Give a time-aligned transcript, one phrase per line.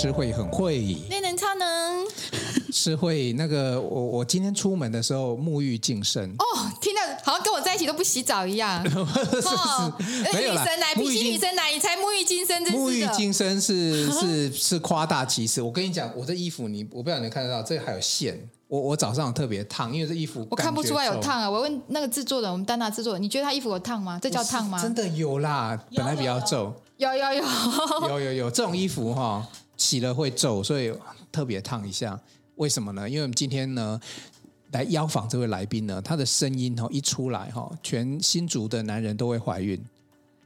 [0.00, 0.78] 诗慧很会，
[1.10, 2.06] 内能超能，
[2.70, 6.44] 诗慧那个我我今天出门的时候沐浴净身哦，
[6.80, 9.92] 听到好像跟我在一起都不洗澡一样， 是哦，
[10.32, 15.60] 没有啦，女神来，比起女神来，你才沐浴净身，沐浴净身是 是是夸大其词。
[15.60, 18.38] 我跟你讲，我这衣服你我不知道你能看得到，这还有线。
[18.68, 21.50] 我我早上特别烫，因为这衣服我看不出来有烫啊。
[21.50, 24.20] 我问那个制作人，我们丹娜制作人，你觉得他衣服有烫吗？
[24.22, 24.80] 这叫烫吗？
[24.80, 26.72] 真的有啦，本来比较皱。
[26.98, 27.44] 有有有
[28.08, 29.46] 有有有这种衣服哈，
[29.78, 30.92] 洗了会皱，所以
[31.32, 32.20] 特别烫一下。
[32.56, 33.08] 为什么呢？
[33.08, 33.98] 因为我们今天呢
[34.72, 39.82] 来邀访这位来宾呢，他的声音哦一出来哈，全新竹的男人都会怀孕。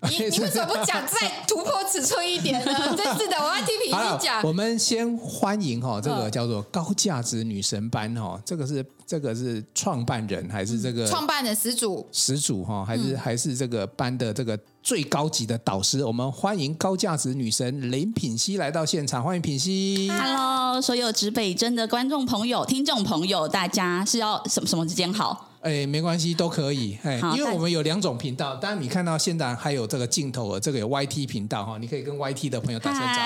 [0.10, 2.72] 你你为什么不讲再突破尺寸一点呢？
[2.96, 4.42] 真是的，我要听品熙讲。
[4.42, 16.04] 我们先欢迎哈，这个叫做高价值女神班哈，这个是这个是创办人还是这个创办人始祖始祖哈，还是还是这个班的这个最高级的导师？
[16.04, 20.10] 我们欢迎高价值女神林品熙来到现场，欢迎品熙。
[20.10, 25.50] Hello，所有指北针的观众朋友、听众朋友，大家是要什么什么之间好？
[25.62, 26.98] 哎，没关系，都可以。
[27.02, 33.22] 哎，因为我们有两种频道，当然你看到现在还有这个镜头，这个有 YT 频道哈，你可以跟 YT 的朋友打声招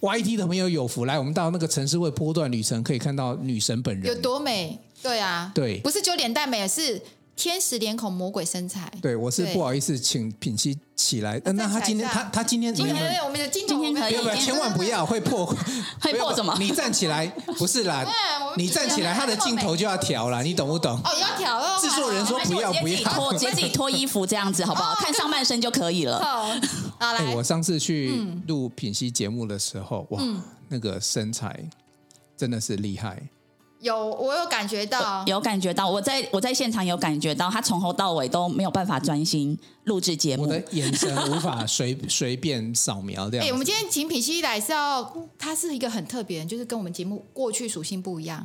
[0.00, 0.06] 呼。
[0.08, 4.78] YT 的朋友有福来，我们到那个城市会波段旅程，可以看到女神本人有多美。
[5.02, 7.00] 对啊，对，不是就脸蛋美，是
[7.36, 8.92] 天使脸孔，魔鬼身材。
[9.00, 11.40] 对，我是不好意思，请品熙起来。
[11.44, 15.46] 那他今天他他今天今天我们的镜头，今天可以，不要千万不要会破
[16.02, 16.52] 会破什么？
[16.58, 17.26] 你站起来，
[17.56, 18.04] 不是啦。
[18.58, 20.98] 你站起来，他的镜头就要调了，你懂不懂？
[21.04, 21.78] 哦，要调哦。
[21.80, 24.94] 制作人说不要不要，脱直 接自己脱衣服这样子好不好？
[24.96, 26.20] 看上半身就可以了。
[26.98, 27.34] 好，来。
[27.34, 30.22] 我上次去录品析节目的时候，哇，
[30.68, 31.64] 那个身材
[32.36, 33.22] 真的是厉害。
[33.80, 43.46] 有，我有感觉到，有感觉到，我在我在现场有感觉到，他从头到尾都没有办法专心录制节目，我的眼神无法随 随便扫描这样。
[43.46, 48.44] 哎，我们今天请品熙来是要，他是一个很特别的人，就是跟我们节目过去属性不一样。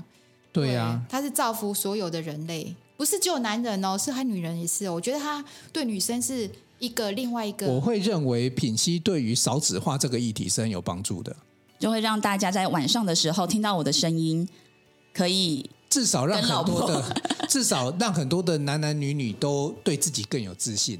[0.51, 4.87] 对呀、啊，他是造福所有的人类，不是只有男人哦，是还女人也是。
[4.87, 6.47] 我觉得他对女生是
[6.77, 7.65] 一个另外一个。
[7.65, 11.35] 我会认为品熙对于少子化这个议题是很有帮助的，
[11.79, 14.47] 就会让大家在晚上的时候听到我的声音。
[15.13, 17.15] 可以至少让很多的，
[17.47, 20.99] 至少让很多的男男女女都对自己更有自信。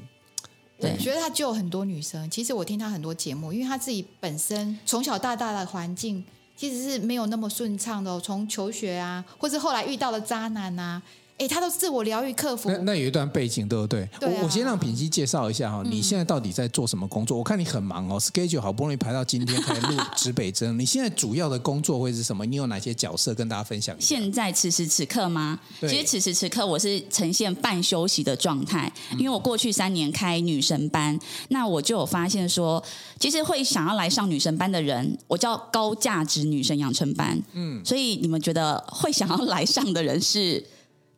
[0.78, 2.30] 对，我觉得他救很多女生。
[2.30, 6.24] 其实我听他很多节目，因为他自己本身从小到大的环境
[6.56, 11.02] 其实是没有那么顺畅的，从求学啊，或是后来遇到了渣男啊。
[11.36, 12.70] 哎，他都自我疗愈克服。
[12.70, 14.08] 那那有一段背景，对不对？
[14.20, 17.36] 对啊、我我先让品熙介绍一下哈，你现在到底在做什么工作？
[17.36, 20.78] 嗯、我看你很忙哦，schedule 好不容易排到今天才录 指北针。
[20.78, 22.46] 你现在主要的工作会是什么？
[22.46, 24.06] 你有哪些角色跟大家分享一下？
[24.06, 25.58] 现在此时此刻吗？
[25.80, 31.18] 对其实此时此刻我是呈现半休息的状态，因为我过去三年开女神班，
[31.48, 32.80] 那我就有发现说，
[33.18, 37.42] 其实会想要来上女神班的人，我叫高价值女神养成班。
[37.54, 40.64] 嗯，所以你们觉得会想要来上的人是？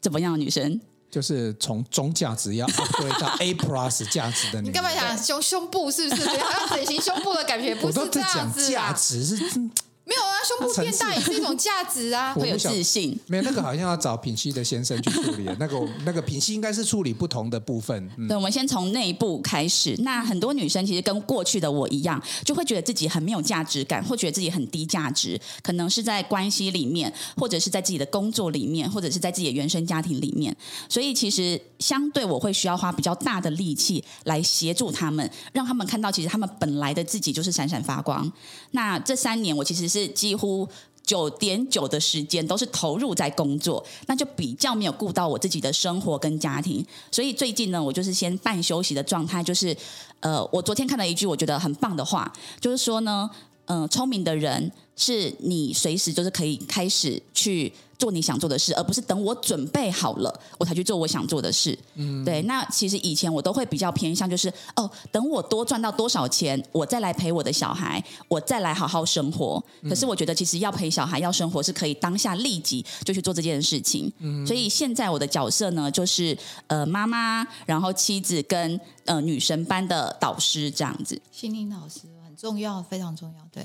[0.07, 0.81] 怎么样的女生？
[1.11, 4.71] 就是从中价值要 upgrade 到 A plus 价值的女生。
[4.71, 6.29] 你干嘛想胸胸部是不是？
[6.39, 8.71] 好像整形胸部的感觉，不是这样子。
[8.71, 9.35] 价值是。
[9.35, 13.19] 没有啊，胸部变大也是一种价值啊， 会有自信。
[13.27, 18.09] 没有那个好像要找品熙的先生去处理，那个那个品熙应该是处理不同的部分。
[18.17, 19.97] 嗯、对，我们先从内部开始。
[19.99, 30.57] 那很多女生其实跟过去的我一样，就会觉得自己很没有价值感，或觉得自己很低价值，可能是在关系里面，或者是在自己的工作里面，或者是在自己的原生家庭里面。
[30.89, 38.31] 所以其实相对我会需要花比较大的力气来协助他们，让他们看到其实他们本来的自己就是闪闪发光。
[38.71, 39.97] 那这三年我其实是。
[39.97, 40.69] 是几乎
[41.03, 46.85] 九点九的时间都是投入在工作，那就比较没有顾到我自己的生活跟家庭。
[47.11, 49.43] 所以最近呢，我就是先半休息的状态。
[49.43, 49.77] 就是
[50.21, 53.31] 呃，我昨天看了一句我觉得很棒的话，就是说呢，
[53.67, 57.73] 嗯、呃，聪明的人是你随时就是可以开始去。
[57.99, 61.79] 做你想做的事，而不是等我准备好了，我才去做我想做的事。
[61.95, 62.43] 嗯，对。
[62.43, 69.63] 那其实以前我都会比较偏向，就是哦，等我多赚到多少钱，我再来陪我的小孩，我再来好好生活。
[69.89, 74.13] 可是我觉得，其实要陪小孩、要生活，是可以当下立即就去做这件事情。
[74.19, 76.37] 嗯，所以现在我的角色呢，就是
[76.67, 81.21] 呃妈妈，然后妻子跟呃女神班的导师这样子。
[81.33, 83.49] 心灵导师很重要，非常重要。
[83.51, 83.65] 对。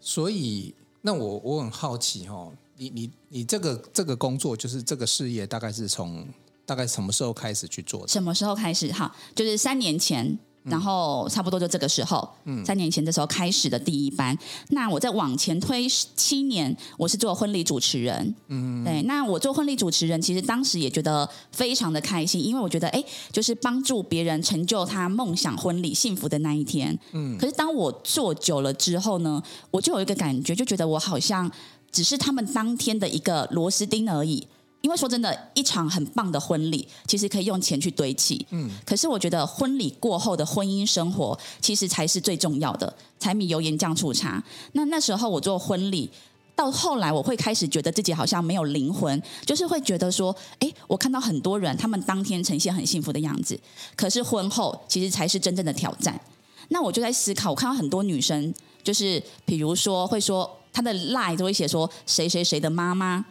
[0.00, 2.52] 所以，那我我很好奇哦。
[2.78, 6.26] 你你你这个这个工作就是这个事业，大概是从
[6.64, 8.08] 大概什么时候开始去做的？
[8.08, 8.92] 什么时候开始？
[8.92, 14.36] 哈，就是三年前，然后差不多就这个时候，嗯，三年前的时候开始的第一班。
[14.70, 19.00] 那我再往前推七年，我是做婚礼主持人，嗯，对。
[19.02, 27.38] 那我做婚礼主持人，其实当时也觉得非常的开心，因为我觉得，哎，就是帮助别人成就他梦想婚礼幸福的那一天，嗯。
[27.38, 29.40] 可是当我做久了之后呢，
[29.70, 31.48] 我就有一个感觉，就觉得我好像
[31.90, 34.46] 只是他们当天的一个螺丝钉而已。
[34.82, 38.46] 因为说真的，一场很棒的婚礼，其实可以用钱去堆砌。
[38.50, 42.94] 嗯，可是我觉得婚礼过后的婚姻生活，其实才是最重要的。
[43.18, 44.40] 柴米油盐酱醋茶。
[44.72, 46.08] 那那时候我做婚礼，
[46.54, 53.58] 到后来我会开始觉得自己好像没有灵魂，就是会觉得说，哎，我看到很多人，他们当天呈现很幸福的样子，
[53.96, 56.20] 可是婚后其实才是真正的挑战。
[56.68, 58.54] 那我就在思考，我看到很多女生，
[58.84, 63.24] 就是比如说会说她的 line 都会写说谁谁谁的妈妈。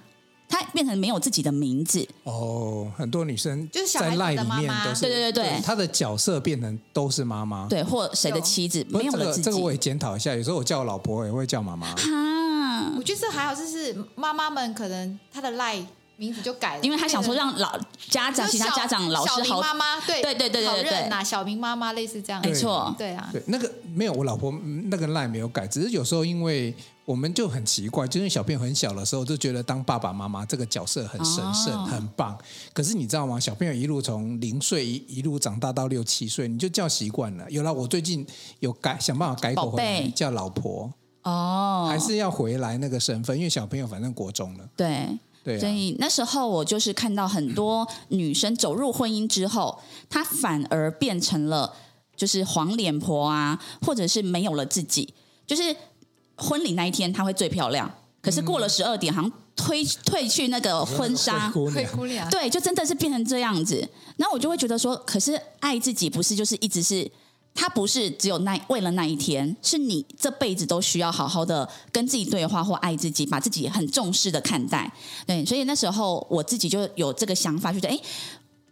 [0.48, 9.44] 她变成没有自己的名字哦，很多女生就是在赖里面都是对对对对，她的角色变成都是妈妈，对，或谁的妻子没有了自己。
[9.44, 11.88] 这个我也检讨一下，有时候我叫我老婆也会叫妈妈。
[11.96, 15.84] 哈，我觉得这还好，就是妈妈们可能她的赖
[16.16, 24.54] 名字就改了，因为她想说让老家长、其他家长、老师好妈妈，对对对对对对，拿小明妈妈类似这样，没错，对啊，对那个没有，我老婆
[24.92, 26.72] 那个赖没有改，只是有时候因为。
[27.06, 32.36] 我们就很奇怪，就是小朋友很小的时候，就觉得当爸爸妈妈这个角色很神圣、哦、很棒。
[32.74, 33.40] 可是你知道吗？
[33.40, 37.50] 小朋友一路从零岁一一路长大到六七岁，你就叫习惯了。
[37.52, 38.26] 有了，我最近
[38.60, 40.92] 有改，想办法改口回来叫老婆
[41.22, 44.68] 哦，还是要回来那个身份，因为小朋友反正国中了。
[44.76, 45.08] 对
[45.44, 49.80] 对、啊，所以那时候我就是看到很多女生走入婚姻之后，
[50.10, 51.72] 她反而变成了
[52.16, 55.14] 就是黄脸婆啊，或者是没有了自己，
[55.46, 55.76] 就是。
[56.38, 57.90] 婚礼那一天，她会最漂亮。
[58.22, 63.88] 可是过了十二点，好像推褪去那个婚纱，灰姑娘，对，就真的是变成这样子。
[64.18, 67.08] 然后我就会觉得说，可是爱自己不是就是一直是，
[67.54, 74.92] 他不是只有那为了那一天，是你这辈子都需要好好的跟自己对话或爱自己，把自己很重视的看待。
[75.28, 78.00] 对，所以那时候我自己就有这个想法，觉得哎，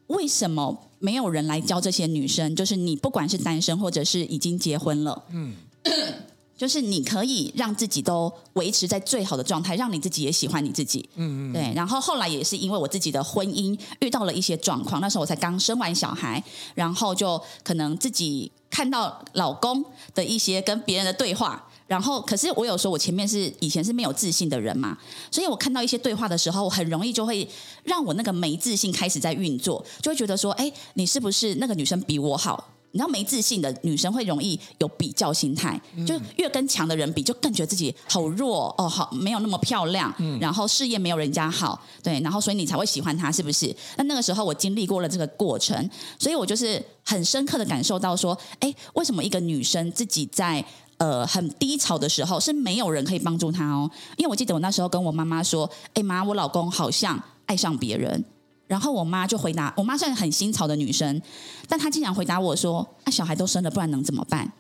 [0.07, 2.56] 为什么没有人来教这些女生？
[2.56, 5.54] 就是你不管是单身或者是已经结婚了，嗯。
[6.55, 11.07] 就是你可以让自己都维持在最好的状态，让你自己也喜欢你自己。
[11.15, 11.53] 嗯嗯。
[11.53, 16.44] 对，然后后来也是因为我自己的婚姻遇到了一些状况，那时候我才刚生完小孩，
[16.75, 19.83] 然后就可能自己看到老公
[20.13, 24.97] 的一些跟别人的对话，然后可是我有说我前面是以前是没有自信的人嘛，
[25.31, 27.47] 所以我看到一些对话的时候，我很容易就会
[27.83, 32.69] 让我那个没自信开始在运作，就会觉得说，哎，你是不是那个女生比我好？
[32.94, 43.75] 你知道没自信的女生会容易有比较心态，就越跟强的人比，就更觉得自己好弱哦，好没有那么漂亮，然后事业没有人家好，对，然后所以你才会喜欢他，是不是？
[43.98, 50.63] 那那个时候我经历过了这个过程，所以我就是很深刻的感受到说，哎，为什么一个女生自己在
[50.98, 53.89] 呃很低潮的时候是没有人可以帮助她哦？
[54.18, 58.24] 因为我记得我那时候跟我妈妈说，哎妈，我老公好像爱上别人。
[58.68, 61.21] 然后我妈就回答，我妈算是很新潮的女生，
[61.68, 64.51] 但她经常回答我说：“那、啊、小孩都生了，不然能怎么办？”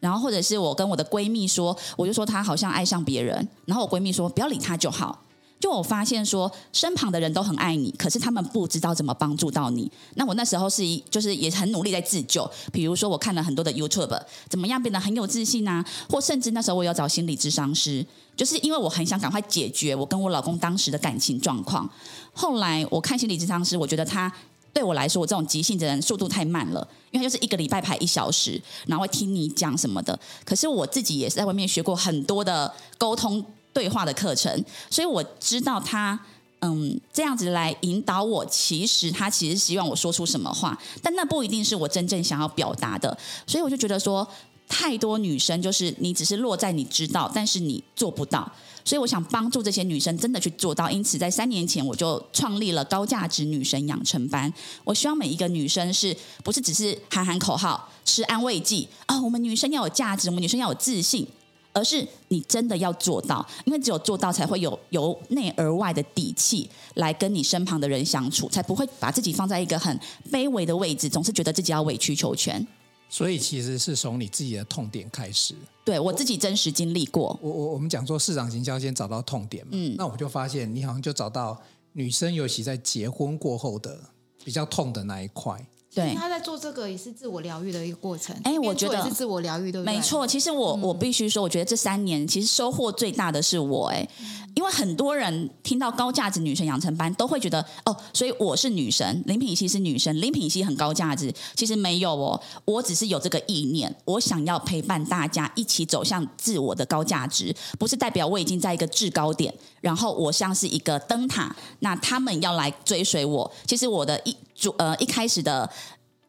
[0.00, 5.22] 然后或者是我跟我的闺蜜说，我就说她好像爱上别人，然后我闺蜜说：“不要理她就好。”
[5.60, 9.92] 就我发现说，身旁的人都很爱你，可是他们不知道怎么帮助到你。
[10.14, 12.50] 那我那时候是一，就是也很努力在自救。
[12.72, 14.18] 比如说，我看了很多的 YouTube，
[14.48, 15.84] 怎么样变得很有自信啊？
[16.08, 18.04] 或甚至那时候我有找心理咨商师，
[18.34, 21.86] 就是因为我很想赶快解决我跟我老公当时的感情状况。
[22.32, 24.32] 后来我看心理咨商师，我觉得他
[24.72, 30.18] 对我来说，我这种急性子的人速度太慢了，因为就是一个礼拜排一小时，然后会听你讲什么的。
[30.42, 33.44] 可是我自己也是在外面学过很多的沟通。
[33.72, 36.18] 对话的课程，所以我知道他
[36.60, 44.26] 嗯这样子来引导我，其实他其实希望我说出什么话，但那不一定是我真正想要表达的，所以我就觉得说，
[44.68, 48.50] 太多女生就是你只是落在你知道，但是你做不到，
[48.84, 50.90] 所以我想帮助这些女生真的去做到。
[50.90, 54.52] 因此，在三年前我就创立了高价值女生养成班，
[54.84, 61.26] 我希望每一个女生是不是只是喊喊口号、吃安慰剂啊、我们女生要有价值，我们女生要有自信。
[61.72, 69.98] 而是你真的要做到，因为只有做到，才会有由内而外的底气来跟你身旁的人相处，才不会把自己放在一个很
[70.30, 72.66] 卑微的位置，总是觉得自己要委曲求全。
[73.08, 75.54] 所以其实是从你自己的痛点开始。
[75.84, 77.36] 对，我自己真实经历过。
[77.42, 81.60] 我我我们讲说市场行销先找到痛点嘛，嗯，那我就发现你好像就找到
[81.92, 83.98] 女生尤其在结婚过后的
[84.44, 85.66] 比较痛的那一块。
[85.92, 88.34] 对，他在做这个也是自我疗愈的一个过程。
[88.44, 89.92] 哎，我觉得是自我疗愈，对不对？
[89.92, 94.08] 没错，其实我、嗯、我必须说，我觉得这三年其实收获最大的是我，哎，
[94.54, 101.32] 因因为很多人听到高价值女神养成班，都会觉得哦，所以我是女神，林品熙是女神，林品熙很高价值。
[101.54, 113.50] 其实没有哦，我只是有这个意念，我想要陪伴大家一起走向自我的高价值，不是代表我已经在一个制高点，然后我像是一个灯塔，那他们要来追随我。
[113.64, 115.68] 其实我的一主呃一开始的。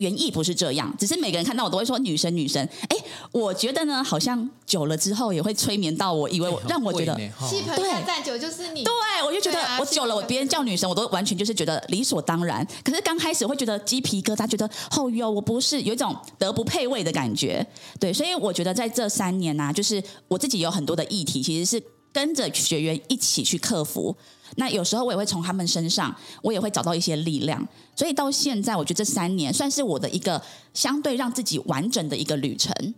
[0.01, 2.67] 原意不是这样，只是每个人看到我都会说女神女神。
[2.89, 2.97] 哎，
[3.31, 7.15] 我觉得呢，好像久了之后也会催眠到我，以为我让我觉得，
[7.47, 8.83] 戏棚下站久就是你。
[8.83, 8.91] 对，
[9.23, 12.67] 我就觉得我久了，我别人叫女神，我都完全就是觉得理所当然。
[12.83, 17.63] 可是刚开始会觉得鸡皮疙瘩，觉得哦哟，我不是有一种德不配位的感觉。
[17.99, 24.15] 对，所以我觉得在这三年呢、啊，就是我自己有很多的议题，其实是跟着学员一起去克服。
[24.57, 27.65] 那有时候我也会从他们身上，我也会找到一些力量。
[27.95, 30.41] 所以到现在，我觉得这三年算是我的一个
[30.73, 32.93] 相对让自己完整的一个旅程。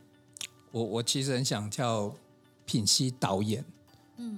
[0.71, 2.11] 我我其实很想叫
[2.65, 3.63] 品熙导演。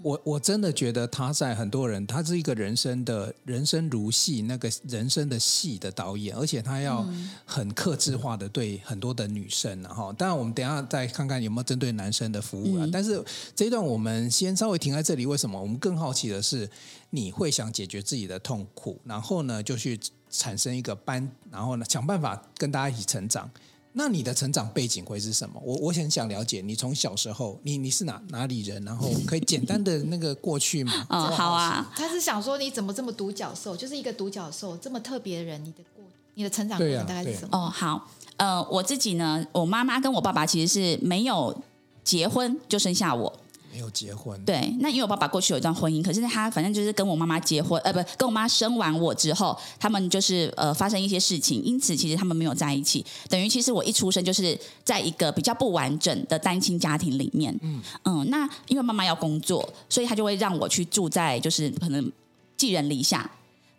[0.01, 7.03] 我我真的觉得他在很多人，他是一个人生的人生如戏，那个人生的戏的导演，而且他要
[7.45, 12.87] 很克制化的对很多的女生，然后当然我们等一下再看看有没有针对男生的服务啊。
[12.91, 13.23] 但是
[13.55, 15.59] 这一段我们先稍微停在这里，为什么？
[15.59, 16.69] 我们更好奇的是，
[17.09, 19.99] 你会想解决自己的痛苦，然后呢就去
[20.29, 23.49] 产生一个班，然后呢想办法跟大家一起成长。
[23.97, 25.61] 那你的成长背景会是什么？
[25.63, 28.83] 我我很想了解你从小时候，你你是哪哪里人？
[28.83, 30.91] 然后可以简单的那个过去吗？
[31.09, 31.91] 哦，好啊。
[31.95, 37.57] 他是想说你怎么这么独角兽，就是一个独角兽这么特别的人，你的过你的成长背景大概是什么？
[37.57, 41.57] 哦，好，呃，我自己呢，我妈妈跟我爸爸其实是没有
[42.03, 43.39] 结婚就生下我。
[43.75, 57.81] 没有结婚，对，那因为我爸爸过去有一段婚姻，可是他反正就是跟我妈妈结婚，呃，不，跟我妈生完我之后，他们就是呃发生一些事情，因此其实他们没有在一起，等于其实我一出生就是在一个比较不完整的单亲家庭里面，嗯。
[58.03, 62.09] 嗯，那因为妈妈要工作，所以他就会让我去住在就是可能
[62.55, 63.29] 寄人篱下，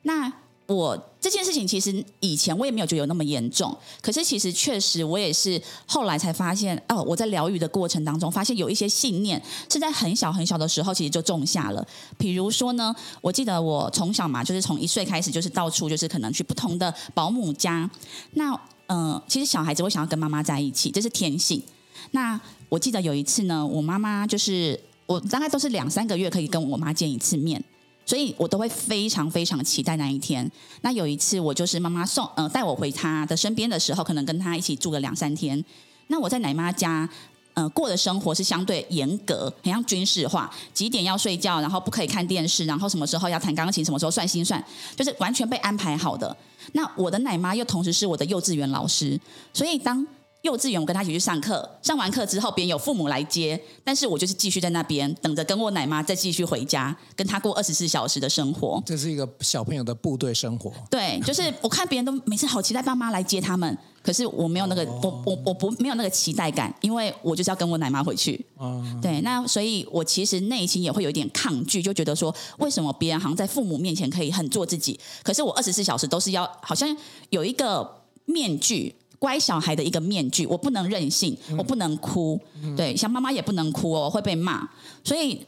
[0.03, 0.31] 那。
[0.67, 11.87] 我这件事情其实以前我也没有觉得有那么严重，可是其实确实我也是后来才发现哦，我在疗愈的过程当中发现有一些信念是在很小很小的时候其实就种下了。
[12.19, 17.89] 比如说呢，我记得我从小嘛，就是从一岁开始就是到处就是可能去不同的保姆家。
[18.33, 18.53] 那
[18.89, 21.63] 嗯、呃，其实小孩子会想要跟妈妈在一起，这是天性。
[22.11, 27.63] 那我记得有一次呢，我妈妈就是我大概都是两三个月可以跟我妈见一次面。
[28.07, 30.51] 所以我都会非常非常期待那一天。
[30.81, 35.63] 那有一次，我就是妈妈送呃带我回她的身边的时候，可能跟她一起住个两三天。
[36.07, 37.09] 那我在奶妈家
[37.55, 46.35] 呃过的生活是相对严格，很像军事化，几点要睡觉，然后不可以看电视，然后什么时候要弹钢琴，什么时候算心算，就是完全被安排好的。
[46.73, 49.19] 那我的奶妈又同时是我的幼稚园老师，
[49.53, 50.07] 所以当
[50.47, 58.81] 幼稚园，我跟他一起去上课，上完课之后，别人有父母来接，但是我就是继续在那边等着，跟我奶妈再继续回家，跟他过二十四小时的生活。
[58.87, 60.73] 这是一个小朋友的部队生活。
[60.89, 68.47] 对，就是我看别人都每次好期待爸妈来接他们，可是我没有那个，哦、我我我不没有那个期待感，因为我就是要跟我奶妈回去。
[68.57, 76.97] 哦、对，那所以我其实内心也会有一点抗拒，就觉得说，为什么别人好像在父母面前可以很做自己，可是我二十四小时都是要好像
[77.31, 78.95] 有一个面具。
[79.27, 84.69] 乖小孩的一个面具，我不能任性，我不能哭，嗯、对，像妈妈也不能哭哦，会被骂。
[85.03, 85.45] 所以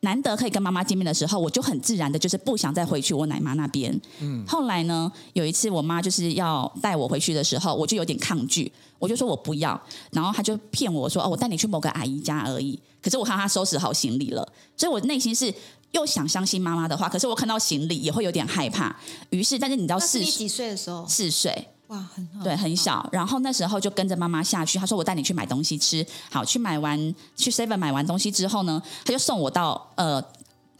[0.00, 3.96] 难得可以跟妈妈见面的时候，我就很自然的，就是不想再回去我奶妈那边。
[4.18, 12.76] 嗯，后来呢，有一次我妈就是要带我回去的时候，我就有点抗拒，我就说我不要，然后她就骗我说哦，我带你去某个阿姨家而已。
[13.00, 14.44] 可是我看她收拾好行李了，
[14.76, 15.54] 所以我内心是
[15.92, 18.96] 又想相信妈妈的话，可是我看到行李也会有点害怕。
[19.30, 21.06] 于是，但是你知道四几岁的时候？
[21.06, 21.68] 四岁。
[21.90, 23.08] 哇，很好，对，很小。
[23.10, 30.22] 然后那时候就跟着妈妈下去，他说：“我带你去买东西吃。”好，去买完去 Seven 买完东西之后呢，他就送我到呃，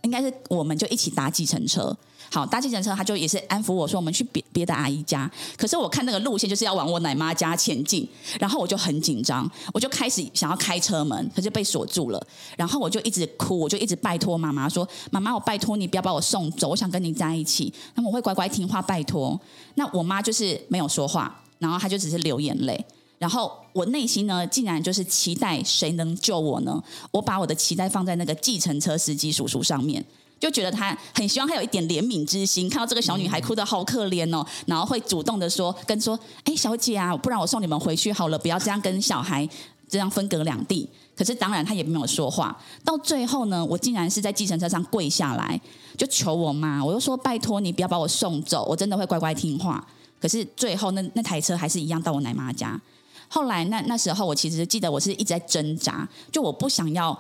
[0.03, 1.97] 应该是我们就一起搭计程车。
[2.33, 5.29] 好，搭计程车，他就也是安抚我说，我们去别别的阿姨家。
[5.57, 8.09] 可是我看那个路线就是要往我奶妈家前进，
[8.39, 12.25] 然后我就很紧张，我就开始想要开车门，可是被锁住了。
[12.57, 17.73] 然后我就一直哭，我就一直拜托妈妈说：“妈妈，我拜托你不要把我送走，我想跟你在一起。
[17.97, 19.39] 那么我会乖乖听话，拜托。”
[19.75, 22.85] 那我妈就是没有说话，然后她就只是流眼泪。
[23.19, 26.81] 然后我内心呢，竟然就是期待谁能救我呢？
[27.11, 30.05] 我把我的期待放在那个计程车司机叔叔上面。
[30.41, 39.47] 就觉得他很希望他有一点怜悯之心，看到这个小女孩哭得好可怜哦，然后会主动的说，跟说，哎，小姐啊，不然我送你们回去好了，不要这样跟小孩
[39.87, 40.89] 这样分隔两地。
[41.15, 42.59] 可是当然他也没有说话。
[42.83, 45.61] 到最后呢，我竟然是在计程车上跪下来，
[45.99, 49.87] 就求我妈，我就说拜托你不要把我送走，我真的会乖乖听话。
[50.19, 52.81] 可是最后那那台车还是一样到我奶妈家。
[53.29, 57.19] 后来那那时候我其实记得我是一直在挣扎，就我不想要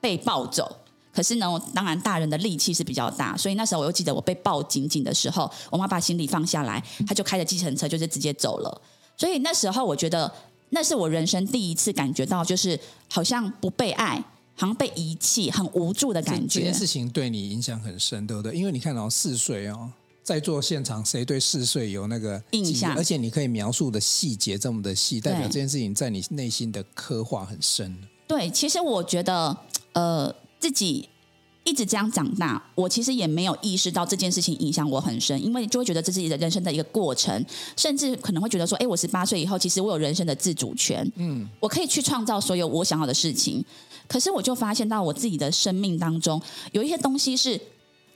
[0.00, 0.74] 被抱走。
[1.14, 8.82] 可是呢，当然大人的力气是比较大，所以那时候我又记得我被抱紧紧的时候，我妈把行李放下来，她就开着计程车就是直接走了。
[9.16, 10.30] 所以那时候我觉得
[10.70, 12.78] 那是我人生第一次感觉到，就是
[13.08, 14.16] 好像不被爱，
[14.56, 16.60] 好像被遗弃，很无助的感觉。
[16.60, 18.52] 这件事情对你影响很深，对不对？
[18.52, 19.90] 因为你看到四岁哦。
[20.24, 22.96] 在座现场，谁对四岁有那个印象？
[22.96, 27.94] 而且你可以描述的细节这么的细，代表这件事情在你内心的刻画很深。
[28.26, 29.54] 对，其实我觉得，
[29.92, 31.06] 呃，自己
[31.62, 37.44] 一直这样长大，我其实也没有意识到这件事情影响我很深，因为就会觉得这是自己的人生的一个过程，
[37.76, 43.62] 甚至可能会觉得说，哎，我十八岁以后，其实我有人生的自主权，嗯，我可以去创造所有我想要的事情。
[44.08, 46.40] 可是我就发现到我自己的生命当中，
[46.72, 47.60] 有一些东西是。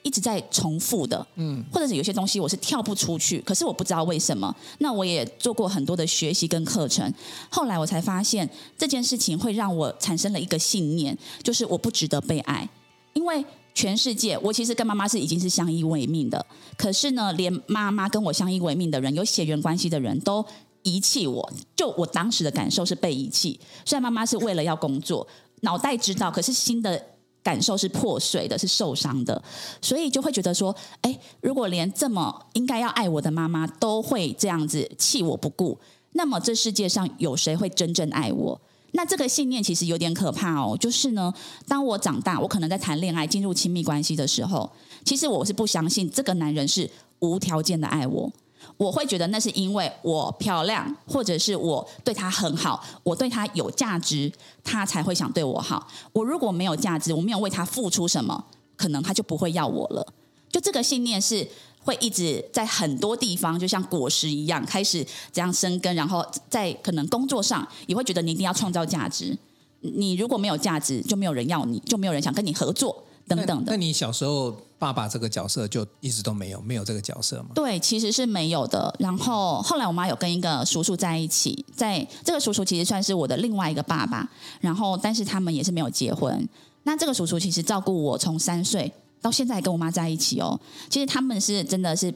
[0.03, 4.55] 一直在重复的，嗯，或者是有些东西我是跳不出去，可是我不知道为什么。
[4.79, 7.13] 那我也做过很多的学习跟课程，
[7.51, 12.67] 后来我才发现这件事情会让我产生了一个信念，就是我不值得被爱。
[13.13, 20.45] 因为全世界，我其实跟妈妈是已经是相依为命的，可是呢，连妈妈跟我相依为命的人，有血缘关系的人都
[20.85, 21.53] 遗弃我。
[21.77, 23.59] 就我当时的感受是被遗弃。
[23.85, 25.27] 虽然妈妈是为了要工作，
[25.63, 27.05] 脑袋知道，可是心的。
[27.49, 29.43] 感受是破碎的，是受伤的，
[29.81, 35.79] 所以就会觉得说，哎，如果连这么应该要爱我的妈妈都会这样子弃我不顾，
[36.13, 38.61] 那么这世界上有谁会真正爱我？
[38.93, 40.77] 那这个信念其实有点可怕哦。
[40.79, 41.33] 就是呢，
[41.67, 44.71] 当我长大，我可能在谈恋爱、进入亲密关系的时候，
[45.07, 46.91] 其实我是不相信这个男人是
[47.21, 48.31] 无条件的爱我。
[48.77, 54.31] 我会觉得那是因为我漂亮，或者是我对他很好，我对他有价值，
[54.63, 55.89] 他才会想对我好。
[56.13, 58.45] 我如果没有价值，我没有为他付出什么，
[58.77, 60.07] 可能他就不会要我了。
[60.51, 61.47] 就这个信念是
[61.83, 69.37] 会一直在很多地方，就像果实一样，开始这样生根，然后在可能工作上也会觉得你一定要创造价值。
[69.81, 73.05] 你如果没有价值，就没有人要你，就没有人想跟你合作。
[73.29, 77.51] 等等的，那你小时候爸爸这个角色就一直都没有，没有这个角色吗？
[77.55, 78.93] 对，其实是没有的。
[78.99, 84.29] 然后后来我妈有跟一个叔叔在一起，在这个叔叔其实算是我的另外一个爸爸。
[84.61, 86.49] 然后，但是他们也是没有结婚。
[86.85, 90.59] 那这个叔叔其实照顾我从三岁到现在跟我妈在一起哦。
[90.89, 92.13] 其实他们是真的是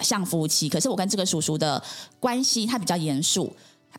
[0.00, 1.82] 像夫妻，可是我跟这个叔叔的
[2.18, 3.52] 关系他比较严肃，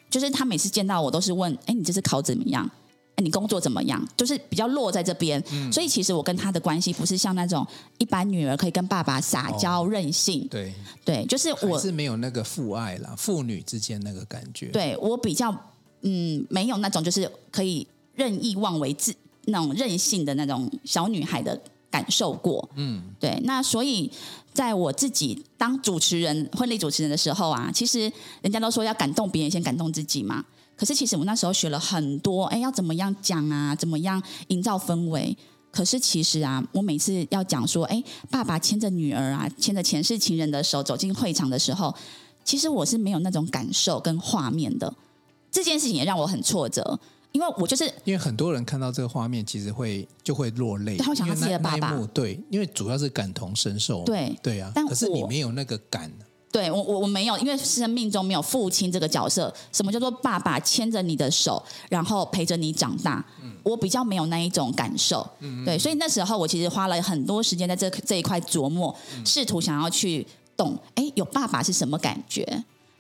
[0.10, 2.68] 就是他每次见到我都是问：“哎，你这次考怎么样？”
[3.24, 4.08] 你工作怎么样？
[4.16, 7.66] 就是比较落在这边，嗯、所以其实我跟他的关系不是像那种
[7.98, 10.48] 一般女儿可以跟爸爸撒娇、哦、任性。
[10.50, 10.72] 对
[11.04, 14.68] 对，就是我是没有那个父爱啦，父女之间那个感觉。
[14.68, 15.52] 对我比较
[16.02, 19.12] 嗯，没有那种就是可以任意妄为、自
[19.46, 22.70] 那种任性的那种小女孩的感受过。
[22.76, 23.36] 嗯，对。
[23.46, 24.12] 那所以
[24.54, 28.12] 在我自己当主持人、婚礼主持人的时候啊，其实
[28.42, 30.46] 人家都说要感动别人，先感动自己嘛。
[30.78, 33.76] 可是其实我那时候学了很多，哎，要怎么样讲啊？
[33.76, 35.36] 怎么样营造氛围？
[35.72, 41.94] 可是其实啊，我每次要讲说，哎，爸爸牵着女儿啊，牵着前世情人的手走进会场的时候，
[42.44, 44.94] 其实我是没有那种感受跟画面的。
[45.52, 47.00] 这件事情也让我很挫折，
[47.32, 51.98] 因为我就是因为很多人看到这个画面，其实会就会落泪，他会想到自己的爸爸。
[52.14, 54.04] 对，因为主要是感同身受。
[54.04, 56.12] 对对啊，但可是你没有那个感。
[56.58, 59.54] 对我我我没有，因为生命中没有父亲这个角色。
[59.72, 63.24] 什么叫做爸爸牵着你的手，然后陪着你长大？
[63.44, 65.24] 嗯、我比较没有那一种感受。
[65.64, 72.44] 对，所以那时候我其实花了很多时间在这这一块琢磨，嗯、试图想要去懂，哎，有爸爸是什么感觉？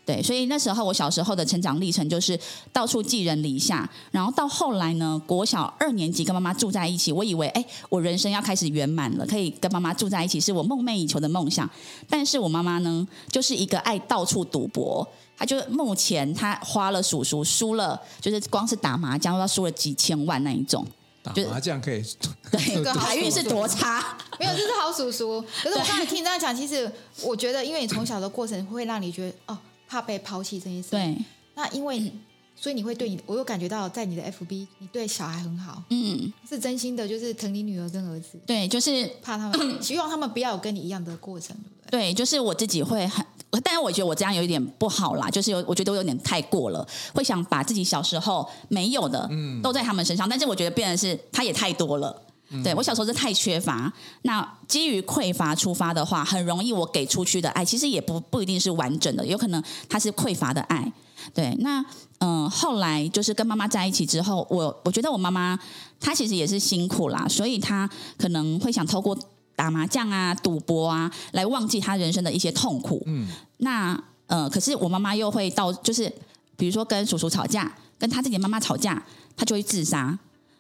[0.07, 2.39] 对，所以那时候我小时候的成长历程就是
[2.71, 11.69] 到处寄人篱下，然后到后来呢，国小二年级跟妈妈住在一起，我以为哎，我人生要开始圆满了，可以跟妈妈住在一起，是我梦寐以求的梦想。
[12.09, 15.05] 但是我妈妈呢，就是一个爱到处赌博，
[15.37, 20.87] 她就目前她花了叔叔输了，就是光是打麻将都要输了几千万那一种。
[21.21, 22.01] 打麻将可以，
[22.49, 24.17] 对，财运是多差？
[24.39, 25.43] 没有，这是好叔叔。
[25.61, 26.89] 可是我刚才听他讲，其实
[27.23, 29.57] 我觉得，因为你从小的过程会让你觉得哦。
[29.87, 31.17] 怕被抛弃这件事，对，
[31.55, 32.11] 那因为
[32.55, 41.99] 所以你会对你，我有感觉到在你的 FB，你对小孩很好，嗯，是真心的，就是疼你女儿跟儿子，对，就是怕他们， 希望他们不要有跟你一样的过程，对不对？
[41.99, 43.23] 对，就是我自己会很，
[43.63, 52.23] 但是我觉得我这样有一点不好啦，就是有，我觉得我有点太过了，会想把自己小时候没有的，嗯，都在他们身上，但是我觉得变成是他也太多了。
[52.63, 60.89] 对，我小时候是太缺乏，那基于匮乏出发的话，很容易我给出去的爱其实也不不一定是完整的，有可能它是匮乏的爱。
[61.33, 61.81] 对，那
[62.19, 65.59] 嗯、呃，后来就是跟妈妈在一起之后，我我觉得我妈妈
[65.99, 69.17] 她其实也是辛苦啦，所以她可能会想透过
[69.53, 73.03] 打麻将啊、赌博啊来忘记她人生的一些痛苦。
[73.07, 76.09] 嗯，那呃，可是我妈妈又会到，就是
[76.55, 79.03] 比如说跟叔叔吵架，跟她自己的妈妈吵架，
[79.35, 80.17] 她就会自杀。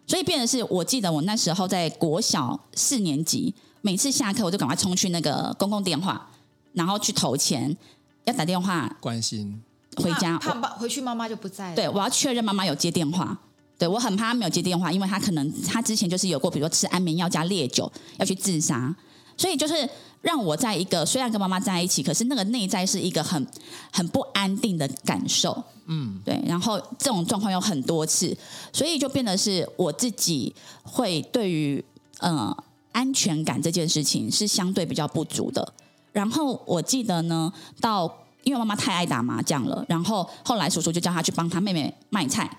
[0.07, 6.29] 所以变的是，我记得我那时候在国小四年级，每次下课我就赶快冲去那个公共电话，
[6.71, 7.75] 然后去投钱，
[8.23, 9.61] 要打电话关心
[9.97, 11.75] 回家，怕爸回去妈妈就不在了。
[11.75, 13.37] 对，我要确认妈妈有接电话。
[13.77, 18.95] 对，我很怕他没有接电话，因为他可能他之前就是有过，比如说吃安眠药加烈酒要去自杀，
[19.35, 19.87] 所以就是
[20.21, 23.45] 让我在一个虽然跟妈妈在一起，可是那个内在是一个很
[23.91, 25.63] 很不安定的感受。
[25.87, 28.35] 嗯，对，然后这种状况有很多次，
[28.73, 31.83] 所以就变得是我自己会对于
[32.19, 32.55] 呃
[32.91, 35.73] 安全感这件事情是相对比较不足的。
[36.11, 38.11] 然后我记得呢，到
[38.43, 42.49] 因为妈妈太爱打麻将了，然后后来叔叔就叫他去帮他妹妹卖菜。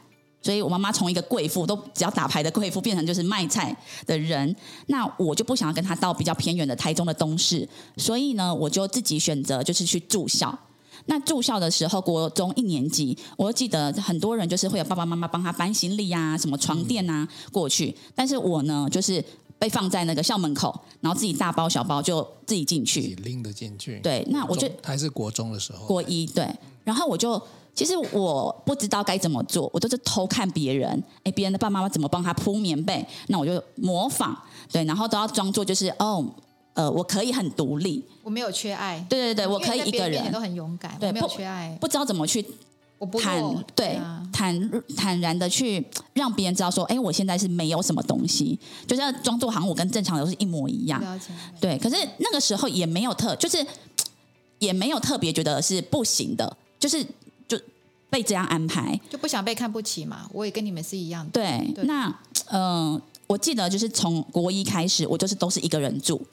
[0.40, 4.54] 所以我妈妈从一个贵妇，都只要打牌的贵妇，变成就是卖菜的人。
[4.86, 10.56] 那我就不想要跟她到比较偏远的台中的东势，所以呢，我就自己选择就是去住校。
[11.08, 17.94] 那住校的时候，国中一年级，我记得很多人就是会有爸爸妈妈帮他搬行李啊，什么床垫啊过去。
[18.14, 19.22] 但是我呢，就是
[19.58, 23.98] 被放在那个校门口，然后自己大包小包就自己进去，拎得进去。
[24.00, 26.48] 对，那我就还是国中的时候，国一对，
[26.84, 27.40] 然后我就。
[27.74, 34.36] 其实我不知道该怎么做，我都是偷看别人，哎，别人的爸爸妈妈怎么帮他铺棉被，那我就模仿，
[34.72, 36.26] 对，然后都要装作就是哦，
[36.78, 42.40] 呃，我可以很独立，我没有缺爱，对对对，我可以一个人，都很勇敢，对，没有缺爱，不，不知道怎么去
[43.20, 51.02] 坦，我不对，啊、坦坦然的去让别人知道说，哎，我现在是没有什么东西，就是要装作好像我跟正常人是一模一样，
[51.60, 53.66] 对，可是那个时候也没有特，就是
[54.60, 57.04] 也没有特别觉得是不行的，就是
[57.48, 57.58] 就。
[58.10, 60.26] 被这样安排，就不想被看不起嘛。
[60.32, 61.30] 我也跟你们是一样的。
[61.30, 61.84] 对，对。
[61.84, 62.08] 那
[62.46, 66.26] 嗯、呃，我记得就是从国一开始，我就是都是一个人住，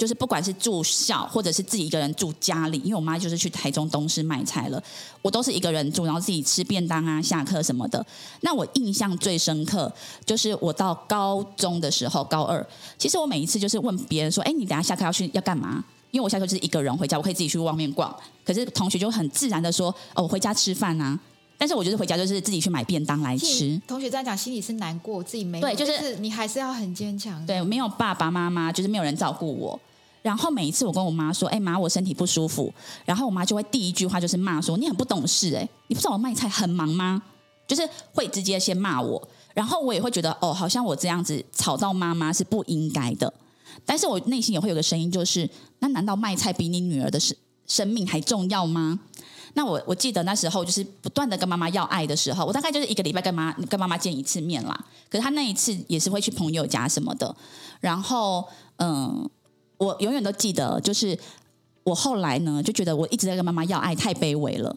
[0.00, 4.82] 就是不管是住校或者是自己一个人住家里，因为我妈就是去台中东市卖菜了，
[5.20, 8.02] 我都是一个人住，然后自己吃便当啊、下课什么的。
[8.40, 9.92] 那我印象最深刻
[10.24, 18.10] 就是我到高中的时候，高二，其实我每一次就是问别人说：“哎，你等下下课要去要干嘛？”因为我下课就是一个人回家，我可以自己去外面逛。
[18.42, 21.20] 可是同学就很自然的说：“哦，我回家吃饭啊。”
[21.58, 23.78] 但是我就是回家就是自己去买便当来吃。
[23.86, 27.44] 同学这样讲，心里是难过，自己没有对，就是，是你还是要很坚强。
[27.44, 29.78] 对，没有爸爸妈妈，就是没有人照顾我。
[30.22, 32.72] 然后每一次我跟我妈说：“哎妈，我身体不舒服。”
[33.06, 37.22] 然后我妈就会第一句话就是骂说：“你很不懂事，哎，你不知道我卖菜很忙吗？”
[37.66, 39.28] 就是会直接先骂我。
[39.54, 43.32] 然后我也会觉得：“哦，好像我这样子吵到妈妈是不应该的。”
[43.86, 48.98] 但是我内心也会有个声音，就是那难道卖菜比你女儿的生生命还重要吗？
[49.54, 54.84] 那我我记得那时候就是不断的跟妈妈要爱的时候，我大概就是一个礼拜跟妈跟妈妈见一次面啦。
[55.08, 57.34] 可是她那一次也是会去朋友家什么的。
[57.80, 59.28] 然后嗯，
[59.80, 61.18] 我永远都记得，就是
[61.84, 64.76] 我后来呢就觉得我一直在跟妈妈要爱太卑微了，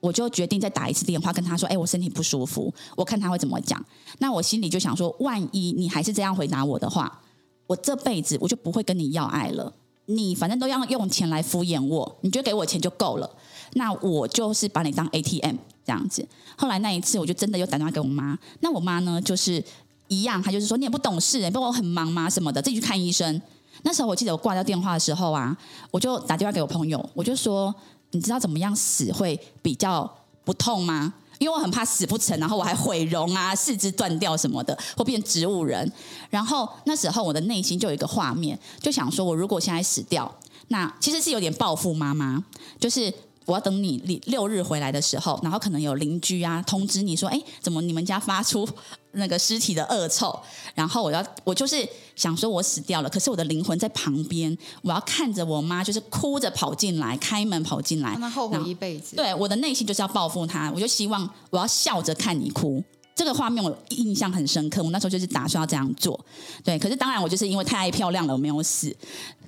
[0.00, 3.82] 我就决定再打一次电话跟她说：“哎，我身体不舒服。”我看她会怎么讲。
[4.18, 7.22] 那我心里就想说，万一你还是这样回答我的话。
[7.66, 9.72] 我这辈子我就不会跟你要爱了，
[10.04, 13.30] 你反正都要用钱来敷衍我，你就给我钱就够了。
[13.72, 16.28] 那我就是把你当 ATM 这样子。
[16.58, 18.38] 后来那一次，我就真的又打电话给我妈。
[18.60, 19.64] 那我妈呢，就是
[20.08, 22.28] 一样，她就是说你也不懂事，不过我很忙吗？
[22.28, 23.40] 什么的，自己去看医生。
[23.84, 25.56] 那时候我记得我挂掉电话的时候啊，
[25.90, 27.72] 我就打电话给我朋友，我就说，
[28.10, 30.12] 你知道怎么样死会比较
[30.44, 31.14] 不痛吗？
[31.38, 35.90] 因为我很怕死不成，然后我还毁容啊，四肢断掉什么的，或变植物人。
[36.30, 40.32] 然后那时候我的内心就有一个画面，就想说，我如果现在死掉，
[40.68, 42.42] 那其实是有点报复妈妈，
[42.80, 43.12] 就是。
[43.46, 48.66] 我要等你六日回来的时候，然后可能有邻居啊通知你说，哎，怎么你们家发出
[49.12, 50.38] 那个尸体的恶臭？
[50.74, 59.14] 然后我要我就是想说，我死掉了，可是我的灵魂在旁边，我要看着我妈就是哭着跑进来，开门跑进来，让她后悔一辈子。
[59.16, 62.82] 对，我的内心就是要报复她，我就希望我要笑着看你哭，
[63.14, 64.82] 这个画面我印象很深刻。
[64.82, 66.18] 我那时候就是打算要这样做，
[66.64, 68.96] 对，可是当然我就是因为太爱漂亮了，我没有死。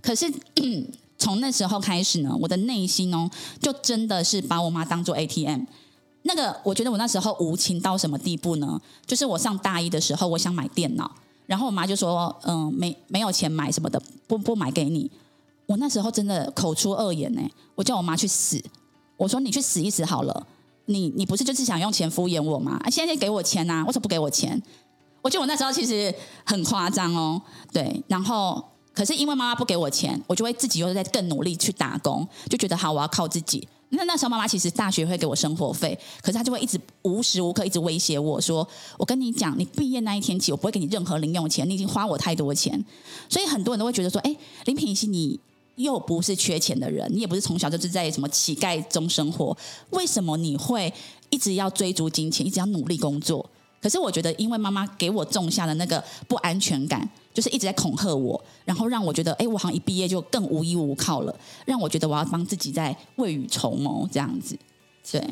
[0.02, 0.30] 可是。
[1.18, 5.62] 从那时候开始呢，我的内心哦，就真的是把我妈当做 ATM。
[6.22, 8.80] 那个，我觉得我那时候无情到什么地步呢？
[9.06, 11.10] 就是我上大一的时候，我想买电脑，
[11.46, 15.10] 然后我妈就说：“嗯，没没有钱买什么的，不不买给你。”
[15.66, 17.40] 我那时候真的口出恶言呢，
[17.76, 18.60] 我叫我妈去死。
[19.16, 20.46] 我说：“你去死一死好了，
[20.86, 22.78] 你你不是就是想用钱敷衍我吗？
[22.84, 24.60] 啊，现在给我钱啊，为什么不给我钱？”
[25.22, 26.12] 我觉得我那时候其实
[26.44, 27.40] 很夸张哦，
[27.72, 28.62] 对，然后。
[28.96, 33.68] 可是因为妈妈不给我钱，我就会自己又在更努力去打工，就觉得好，我要靠自己。
[33.90, 38.66] 那那时候妈妈其实大学会给我生活费，可是她就会一直无时无刻一直威胁我说
[38.98, 42.82] ：“我跟你讲，你毕业那一天起，我不会给你任何零用钱，你已经花我太多钱。”
[43.28, 45.38] 所以很多人都会觉得说：“哎，林品熙，你
[45.76, 49.56] 又不是缺钱的人，你也不是从小就是在什么乞丐中生活，
[49.90, 50.92] 为什么你会
[51.30, 53.44] 一直要追逐金钱，一直要努力工作？”
[53.86, 61.32] 可是我觉得，因为妈妈给我种下的那个不安全感，就是一直在恐吓我，然后让我觉得，哎，我好像一毕业就更无依无靠了，
[61.64, 64.58] 让我觉得我要帮自己在未雨绸缪这样子。
[65.08, 65.24] 对，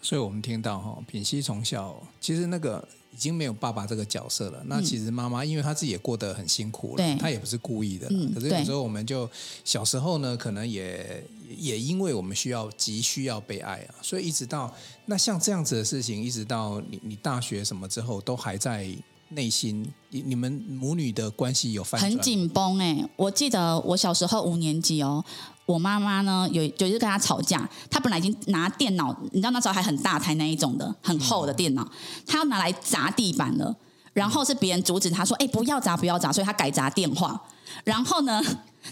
[0.00, 2.84] 所以我们听到哈，品熙从小其实那个。
[3.12, 4.62] 已经没有爸爸这个角色了。
[4.66, 8.08] 那其实妈妈，因为她自己也过得很辛苦了，她也不是故意的。
[8.34, 9.28] 可是有时候我们就
[9.64, 11.24] 小时候呢，可能也
[11.56, 14.74] 也因为我们需要急需要被爱啊，所以一直到
[15.06, 18.88] 那像这样子的事情，一直到你你大学什么之后，都还在
[19.28, 19.86] 内心。
[20.08, 23.06] 你你们母女的关系有很紧绷哎。
[23.16, 25.24] 我记得我小时候五年级哦。
[25.72, 31.86] 我妈妈呢，有一次跟她吵架，她本来已经拿电脑，你知道那时候还很大台那一种的，很厚的电脑，
[32.26, 33.74] 她要拿来砸地板了。
[34.12, 37.40] 然后是别人阻止她说：“哎，不要砸，不要砸。”所以她改砸电话。
[37.82, 38.42] 然后呢，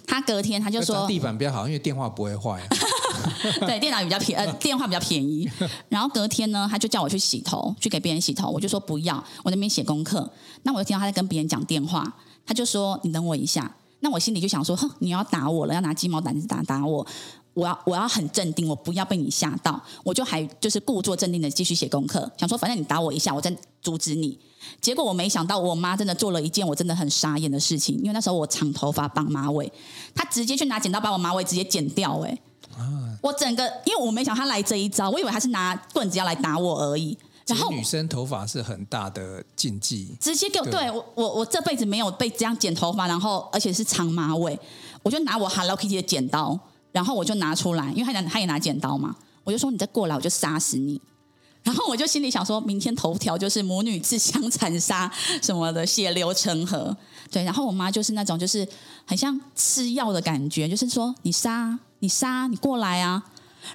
[0.07, 2.59] 她隔天她就说：“地板比较好，因为电话不会坏。
[3.61, 5.47] ”对，电脑比较便呃，电话比较便宜。
[5.91, 8.49] 然后隔天呢，他就叫我去洗头，去给别人洗头。
[8.49, 10.31] 我就说不要，我那边写功课。
[10.63, 12.11] 那我就听到他在跟别人讲电话，
[12.47, 17.07] 他就说：“你等我一下。”那我心里就想说，哼，你要打我了，要拿鸡毛掸子打打我，
[17.55, 24.39] 我要我要很镇定，我不要被你吓到，我就还就是故作镇定的继续写功课，想说反正你打我一下，我再阻止你。
[24.81, 29.71] 结果我没想到，我妈真的做了一件我真的很傻眼的事情，因为那时候我长头发绑马尾，
[30.15, 32.39] 她直接去拿剪刀把我马尾直接剪掉，哎，
[33.21, 37.19] 我整个因为我没想她来这一招，我以为她是拿棍子要来打我而已。
[37.55, 44.59] 然后女生头发是很大的禁忌，直接给我对，对我我我这辈子没有被这样剪头发，然后而且是长马尾，
[45.03, 46.59] 我就拿我 Hello Kitty 的剪刀，
[46.93, 51.01] 然后我就拿出来，因为他拿他也拿剪刀嘛，我就说你再过来我就杀死你，
[51.63, 55.11] 然后我就心里想说明天头条就是母女自相残杀
[55.43, 56.97] 什么的血流成河，
[57.31, 58.67] 对，然后我妈就是那种就是
[59.05, 63.23] 很像吃药的感觉，就是说你杀你杀你过来啊，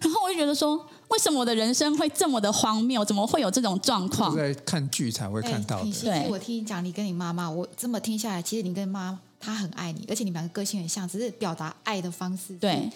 [0.02, 0.86] 然后我就觉得说。
[1.10, 3.06] 为什么我的人生会这么的荒谬？
[3.06, 4.36] 怎么会有这种状况？
[4.36, 5.92] 在看剧才会看到的。
[6.02, 12.56] 对，我听你讲，你跟你妈妈，我这么听下来，其实你跟妈她很爱你，而且你们两个个性很像，只是表达爱的方式。
[12.56, 12.90] 对，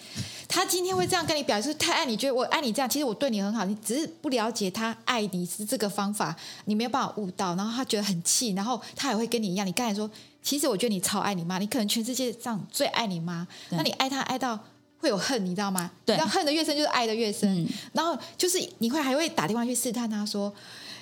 [0.48, 9.66] 她今天会这样跟你表示太爱你，觉得我爱你这样，其实我对你很好，你只是不了解她爱你是这个方法，你没有办法悟到，然后她觉得很气，然后她也会跟你一样。
[9.66, 10.10] 你刚才说，
[10.42, 14.58] 其实我觉得你超爱你妈，你可能全世界上最爱你妈，那你爱她爱到。
[15.00, 15.90] 会有恨，你知道吗？
[16.04, 17.62] 对，要恨的越深，就是爱的越深。
[17.62, 20.52] 嗯、然后就是你会还会打电话去试探他说，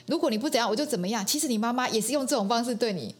[0.06, 1.26] 如果你不怎样，我就怎么样。
[1.26, 3.14] 其实你妈妈也是用这种方式对你。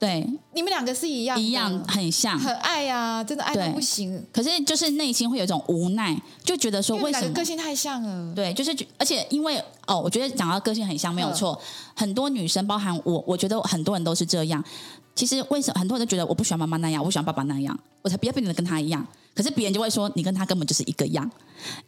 [0.00, 4.24] 对，你们两个是一样，一样很像，很爱呀、啊，真的爱到不行。
[4.32, 8.32] 可是就是内心会有一种无奈，就觉得说为什么个性太像了？
[8.32, 11.60] 对，就是而且因为哦，我觉得讲到个性很像没有错。
[11.96, 14.62] 很多女生，包含我，我觉得很多人都是这样。
[15.18, 19.04] 其实为什么很多人都觉得我不喜欢妈妈那样，我喜欢爸爸那样，我才不要变得跟他一样。
[19.34, 21.28] 可是别人就会说，你跟他根本就是一个样，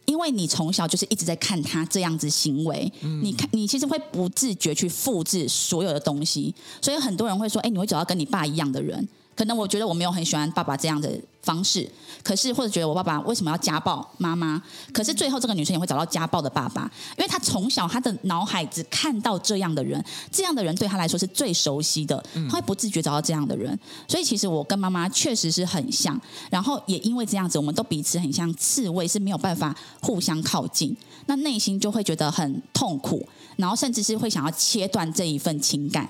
[0.03, 9.07] 因为你从小就是一直在看他这样子行为，嗯、你看你其实会不自觉去复制所有的东西，所以很多人会说，哎，你会找到跟你爸一样的人。
[9.35, 11.09] 可能我觉得我没有很喜欢爸爸这样的
[11.41, 11.89] 方式，
[12.21, 14.61] 可是或者觉得我爸爸为什么要家暴妈妈？
[14.93, 16.83] 可是最后这个女生也会找到家暴的爸爸，
[17.17, 23.77] 因为她从小她的脑海只看到这样的人，这样的人对她来说是最熟悉的，她会不自觉找到这样的人。
[24.07, 26.19] 所以其实我跟妈妈确实是很像，
[26.51, 36.07] 然后也因为这样子，我们都彼此很像刺猬，是没有办法互相靠近，那内心就会觉得很痛苦，然后甚至是会想要切断这一份情感。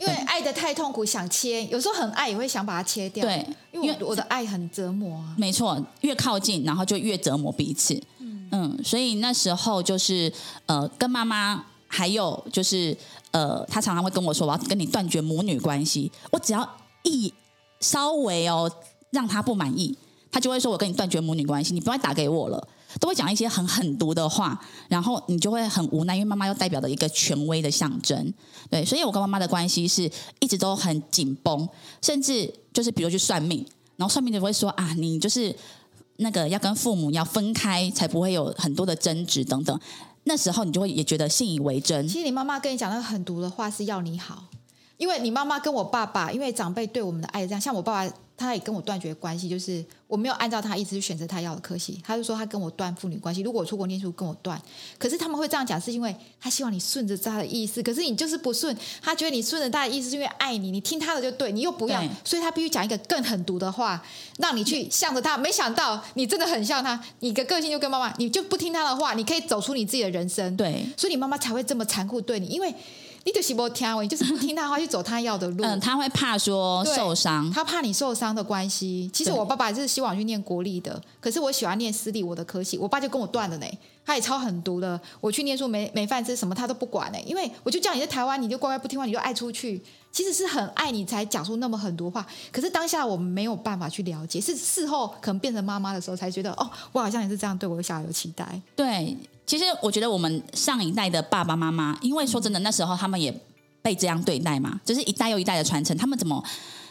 [0.00, 3.24] 因为爱的太痛苦，想切，有时候很爱也会想把它切掉。
[3.24, 5.34] 对，因为我的爱很折磨啊。
[5.38, 7.94] 没错，越靠近，然后就越折磨彼此。
[8.18, 10.32] 嗯，嗯，所以那时候就是
[10.66, 12.96] 呃，跟妈妈还有就是
[13.30, 16.10] 呃，她常常会跟我说，我要跟你断绝母女关系。
[16.30, 16.68] 我只要
[17.02, 17.32] 一
[17.80, 18.70] 稍微哦
[19.10, 19.96] 让她不满意，
[20.32, 22.68] 她就会说我跟你断绝母女关系，你不要打给我了。
[23.00, 28.32] 都会讲一些很狠毒的话，然后你就会很无奈，因为妈妈又代表了一个权威的象征，
[28.70, 31.68] 对，所以我跟妈妈的关系是一直都很紧绷，
[32.00, 35.54] 甚至就是比如去算命，然后算命的会说啊，你就是
[36.16, 39.78] 那个要跟父母要分开，才不会有很多的争执等等，
[40.24, 42.06] 那时候你就会也觉得信以为真。
[42.06, 44.44] 其实你妈妈跟你讲那个狠毒的话是要你好，
[44.96, 48.14] 因为你妈妈跟我爸爸，因为长辈对我们的爱这样，像我爸爸。
[48.36, 52.00] 他也跟我断绝关系，就是我没有按照他意思去选择他要的科系。
[52.04, 54.60] 他就说他跟我断父女关系，如果我出国念书跟我断。
[54.98, 57.82] 可是他们会这样讲，是因为他希望你顺着他的意思。
[57.82, 64.02] 可是你就是不顺，他觉得你顺着他的意思是因为爱你，你听他的就对，你又不要，所以他必须讲一个更狠毒的话，
[64.38, 65.38] 让你去向着他。
[65.38, 70.56] 没想到你真的很像他，你的个性就跟妈妈，你就不听他的话，你可以走出你自己的人生。
[70.56, 72.74] 对，所以你妈妈才会这么残酷对你，因为。
[73.24, 75.64] 你就是不听，你就是不听他话，去走他要的路。
[75.64, 79.10] 嗯，他会怕说受伤，他怕你受伤的关系。
[79.12, 83.66] 其实我爸爸是希望去念国立的，可是我喜欢念私立我的科系，我爸就跟我断了呢。
[84.06, 89.82] 他也超狠毒的，我去念书没没饭吃，什么他都不管呢，因为我就叫你在台湾，你就乖乖不听话，你就爱出去。
[90.12, 98.60] 其实是很爱你才讲出那么狠毒话，可是当下我们没有办法去了解，是事后可能变成妈妈的时候才觉得，哦，我好像也是这样对我的小孩有期待。
[98.76, 99.16] 对。
[99.46, 103.32] 其实我觉得我们上一代的爸爸妈妈，因为说真的，那时候他们也
[103.82, 105.96] 被这样对待嘛，就是一代又一代的传承。
[105.96, 106.42] 他们怎么？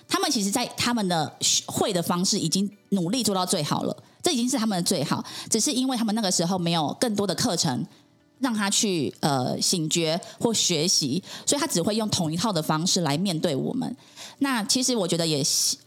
[0.07, 1.33] 他们其实，在他们的
[1.65, 5.23] 会的方式已经努力做到最好了，这已经是他们的最好。
[5.49, 7.83] 只是因为他们那个时候没有更多的课程
[8.39, 13.95] 让他去呃醒觉或学习，所以他只会用同一套的方式来面对我们。
[14.39, 15.41] 那其实我觉得也，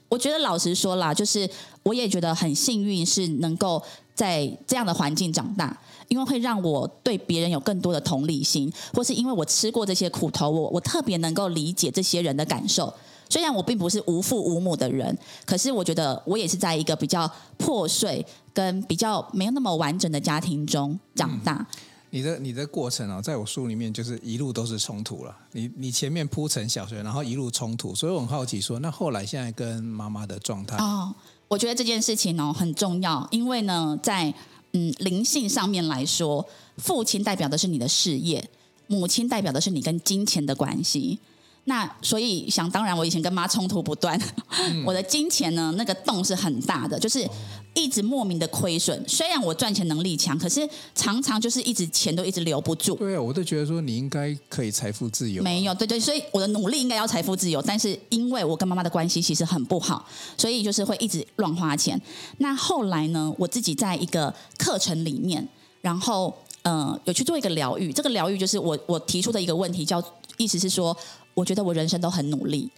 [0.09, 1.49] 我觉得老实说啦，就是
[1.83, 3.81] 我也觉得很幸运，是能够
[4.15, 5.79] 在这样的环境长大。
[6.09, 12.93] 因为会让我对别人有更多的同理心，或是因为我吃过这些苦头，我我特别能够理解这些人的感受。
[13.29, 21.55] 虽然我并不是无父无母的人，可是我觉得我也是在一个比较破碎跟比较没有那么完整的家庭中长大。
[21.55, 21.67] 嗯、
[22.11, 25.37] 你的你的过程啊，在我书里面就是一路都是冲突了。
[25.51, 30.77] 你你前面铺成小学，然后一路冲突，所以我很好奇说，那后来现在跟妈妈的状态？
[30.77, 31.13] 哦，
[31.49, 34.33] 我觉得这件事情哦很重要，因为呢在。
[34.77, 38.47] 嗯，灵性上面来说，父亲代表的是你的事业，
[38.89, 41.19] 母亲代表的是你跟金钱的关系。
[41.69, 44.17] 那所以想当然，我以前跟妈冲突不断，
[44.61, 47.29] 嗯、我的金钱呢，那个洞是很大的，就是
[47.75, 49.05] 一直莫名的亏损。
[49.09, 50.61] 虽然我赚钱能力强，可是
[50.95, 52.95] 常常就是一直钱都一直留不住。
[52.95, 55.43] 对啊，我都觉得说你应该可以财富自由。
[55.43, 60.07] 没有，对对，所以我的努力应该要财富自由，但是因为我跟妈妈的关系其实很不好，
[60.39, 62.01] 所以就是会一直乱花钱。
[62.39, 65.47] 那后来呢，我自己在一个课程里面，
[65.81, 67.93] 然后呃有去做一个疗愈。
[67.93, 70.01] 这个疗愈就是我我提出的一个问题，叫
[70.37, 70.97] 意思是说。
[71.37, 72.71] 我觉得我人生都很努力，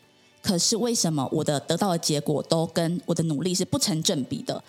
[0.43, 4.61] 可是为什么我的得到的结果都跟我的努力是不成正比的？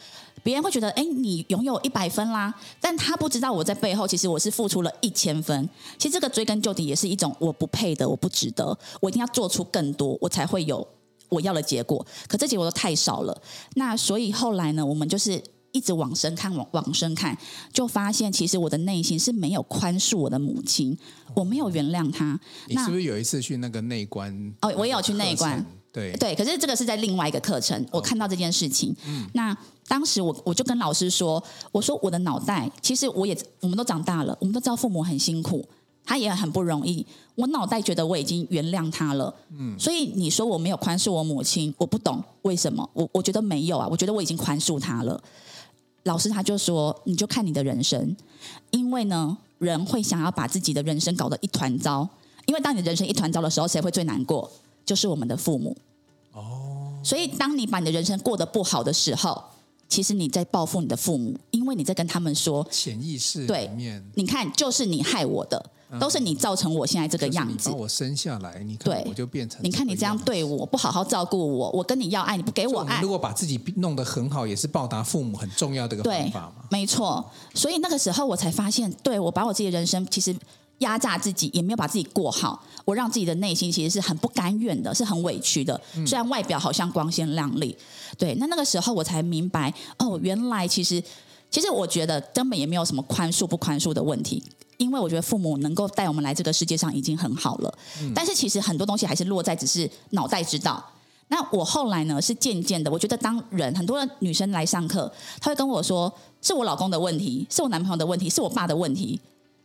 [0.44, 5.68] 别人会觉得，哎，你拥有一百分啦，但他不知道我在背后其实我是付出了一千分。
[5.98, 10.88] 其实这个追根究底也是一种我不配的，我不值得，我一定要做出更多，我才会有
[11.28, 12.06] 我要的结果。
[12.28, 13.42] 可这结果都太少了，
[13.74, 15.42] 那所以后来呢，我们就是。
[15.72, 17.38] 一直往深看，往往深看，
[17.72, 20.98] 就发现其实我的内心是没有宽恕我的母亲，
[21.36, 22.40] 我没有原谅她。
[22.68, 24.54] 你是不是有一次去那个内观？
[24.62, 26.34] 哦，我也有去内观，对对。
[26.36, 28.96] 可是这个是在另外一个课程，我看到这件事情。
[29.06, 29.56] 嗯，那
[29.88, 35.68] 当时我我就跟老师说，我说我的脑袋，其实我也我们都长大了，我们都知道父母很辛苦，
[36.06, 37.06] 他也很不容易。
[37.36, 45.22] 我脑袋觉得我已经原谅他了，嗯，所以你说我没有宽恕我母亲，我不懂为什么，我我觉得没有啊，我觉得我已经宽恕他了。
[46.04, 48.16] 老师他就说：“你就看你的人生，
[48.72, 52.08] 因为呢，人会想要把自己的人生搞得一团糟。
[52.46, 54.50] 因为当你的人生一团糟的时候，谁会最难过？
[54.86, 55.76] 就是我们的父母。
[56.34, 59.44] 哦，所以当你把你的人生过得不好的时候，
[59.88, 63.70] 其实你在报复你的父母，因为你在跟他们说潜意识对，
[64.16, 67.56] 你看，就是你害我的。”都是你造成我现在这个样子。
[67.56, 69.60] 就是、把我生下来，你看我就变成。
[69.64, 73.02] 你看你这样对我，不好好照顾我，我跟你要爱，你不给我爱。
[73.02, 76.66] 如果把自己弄得很好，也是报答父母很重要的一个方法嘛。
[76.70, 80.36] 没错，所以那个时候我才发现，对，我把我自己的人生其实
[80.80, 82.64] 压榨自己，也没有把自己过好。
[82.86, 85.80] 我让自己的内心其实是很不甘愿的，是很委屈的。
[86.06, 87.76] 虽然外表好像光鲜亮丽，
[88.18, 91.04] 对，那那个时候我才明白，哦，原来其实，
[91.52, 94.44] 其实我觉得根本也没有什么宽恕不宽恕的问题。
[94.80, 100.84] 因为我觉得父母能够带我们来这个世界上已经很好了，嗯、但是其实很多东西还是落在只是脑袋知道。
[101.28, 106.12] 那我后来呢是渐渐的，我觉得当人很多女生来上课，她会跟我说
[106.42, 109.20] 是我老公的问题，是我男朋友的问题，是我爸的问题。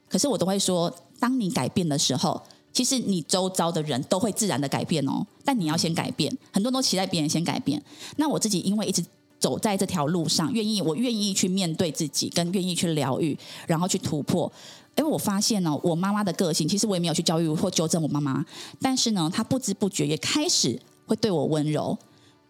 [0.09, 5.25] 可是我都会说，当你改变的时候，其实你周遭的人都会自然的改变哦。
[5.45, 7.81] 但你要先改变，很多人都期待别人先改变。
[8.17, 9.03] 那我自己因为一直
[9.39, 14.51] 走在这条路上，愿意我愿意去面对自己，跟愿意去疗愈，然后去突破。
[14.97, 18.45] 因为我发现呢，我妈妈的个性，其实我也没有去教育或纠正我妈妈，
[18.81, 21.99] 但是呢，她不知不觉也开始会对我温柔。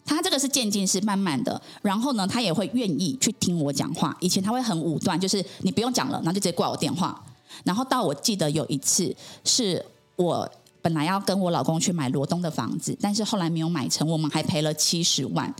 [0.04, 4.14] 她这个是渐进式，慢慢的，然后呢，她也会愿意去听我讲话。
[4.20, 7.18] 以前她会很武断，就是你不用讲了，然后就直接挂我电话。
[7.64, 9.82] 然后到我记得有一次，是
[10.16, 10.46] 我
[10.82, 15.52] 本来要跟我老公去买罗东的房子，但是后来没有买成，我们还赔了七十万。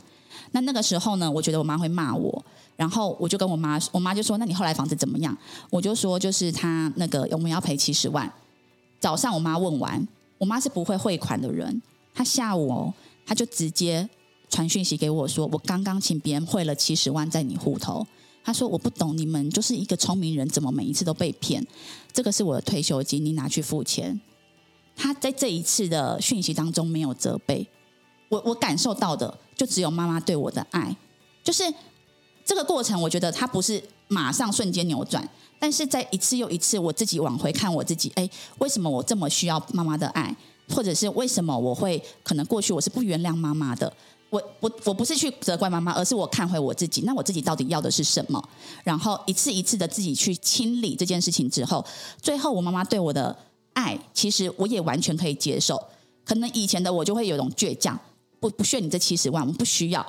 [0.51, 2.45] 那那个时候呢，我觉得我妈会骂我。
[2.77, 5.37] 然后我就跟我妈，我妈就说：“那你后来房子怎么样？”
[5.71, 8.31] 我就说：“就是他那个我们要赔七十万。”
[8.99, 10.07] 早上我妈问完，
[10.39, 11.81] 我妈是不会汇款的人，
[12.13, 12.95] 她下午哦，
[13.27, 14.09] 她就直接
[14.49, 18.07] 传讯息给我说：“我刚刚请别人汇了七十万在你户头。”
[18.43, 21.65] 她说：“我不懂你们就是一个聪明人，怎么每一次都被骗？
[22.13, 24.21] 这个是我的退休金，你拿去付钱。”
[24.97, 27.67] 他在这一次的讯息当中没有责备
[28.29, 30.97] 我，我感受到的就只有妈妈对我的爱。
[31.43, 31.63] 就是
[32.45, 35.27] 这个过程，我觉得他不是马上瞬间扭转，
[35.59, 38.29] 但是在一次又一次，我自己往回看我自己，哎，
[38.59, 40.35] 为什么我这么需要妈妈的爱？
[40.69, 43.93] 或者是为什么我会可能过去我是不原谅妈妈的？
[44.31, 48.43] 我我我不是去责怪妈妈，而是我看回我自己，那我自己到底要的是什么？
[48.83, 51.85] 然后一次一次的自己去清理这件事情之后，
[52.21, 53.37] 最后我妈妈对我的
[53.75, 55.81] 爱，其实我也完全可以接受。
[56.25, 57.99] 可能以前的我就会有种倔强，
[58.41, 60.05] 不不需要你这七十万，我不需要。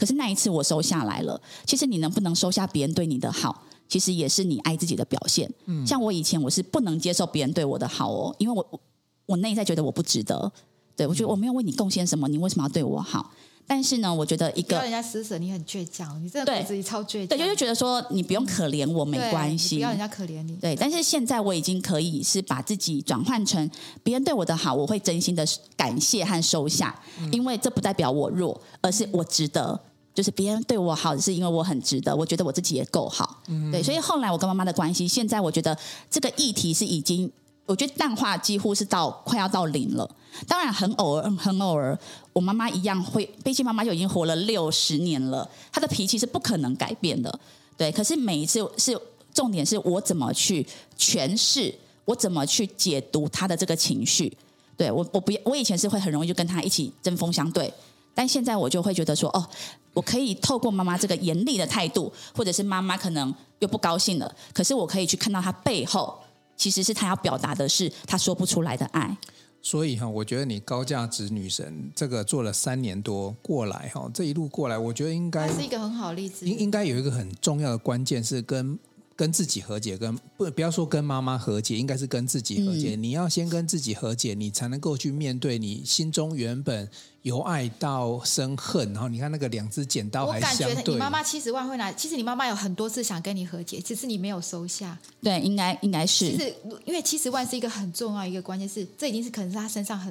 [0.00, 1.38] 可是那一次我收下来了。
[1.66, 5.52] 其实你能不能收下别人对你的好，其实也是你爱自己的表现。
[5.66, 8.80] 嗯，像我以前我是不能接受别人对我的好哦，因为我
[9.26, 10.50] 我内在觉得我不值得。
[10.96, 13.30] 对，我觉得我没有为你贡献什么，你为什么要对我好？
[13.66, 17.28] 但是呢，我觉得一个人家施舍，你很倔强，你真的自己超倔强。
[17.28, 20.56] 对，就是觉得说你不用可怜我，没关系，不要人家可怜你。
[20.56, 23.70] 对，但是现在我已经可以是把自己转换成
[24.02, 25.46] 别人对我的好，我会真心的
[25.76, 29.80] 感谢和收下，嗯、因为这不代表我弱，而是我值得。
[30.20, 33.40] 就是别人对我好，是因为我很值得，我觉得我自己也够好。
[33.46, 35.74] 嗯、对，所以后来我跟妈妈的关系，现在我觉得
[36.10, 37.32] 这个议题是已经。
[37.64, 40.10] 我觉得淡化几乎是到快要到零了。
[40.48, 41.96] 当然很偶尔，很偶尔，
[42.32, 43.24] 我妈妈一样会。
[43.44, 47.32] 毕竟妈妈就已经活了六十年了，她的脾气是不可能改变的。
[47.76, 49.00] 对，可是每一次是
[49.32, 50.66] 重点是我怎么去
[50.98, 51.72] 诠释，
[52.04, 54.36] 我怎么去解读她的这个情绪。
[54.76, 57.72] 对，我，我不，我以前是会很容易就跟她一起针锋相对，
[58.20, 59.48] 但现在我就会觉得说，哦，
[59.94, 66.20] 我可以透过妈妈这个严厉的态度，或者是妈妈可能又不高兴了，可是我可以去看到她背后。
[66.54, 69.16] 其实是她要表达的是她说不出来的爱，
[69.62, 76.46] 所以哈，我觉得你高价值女神这个做了三年多过来哈，这一路过来，我觉得应该是一个很好的例子。
[76.46, 78.78] 应应该有一个很重要的关键是跟。
[79.20, 82.96] 跟自己和解，跟不不要说跟妈妈和解，应该是跟自己和解。
[82.96, 86.88] 嗯、你要先跟自己和解，你才能够去面对你心中原本
[87.20, 88.90] 由爱到生恨。
[88.94, 90.70] 然后你看那个两只剪刀还相对。
[90.70, 94.98] 我感觉你妈妈七十万会拿，其实你妈妈有很多次想跟你和解，只是你没有收下。
[95.22, 96.30] 对，应该应该是。
[96.30, 96.54] 其实
[96.86, 100.10] 因为七十万是一个很重要一个关键，是这已经是可能是她身上很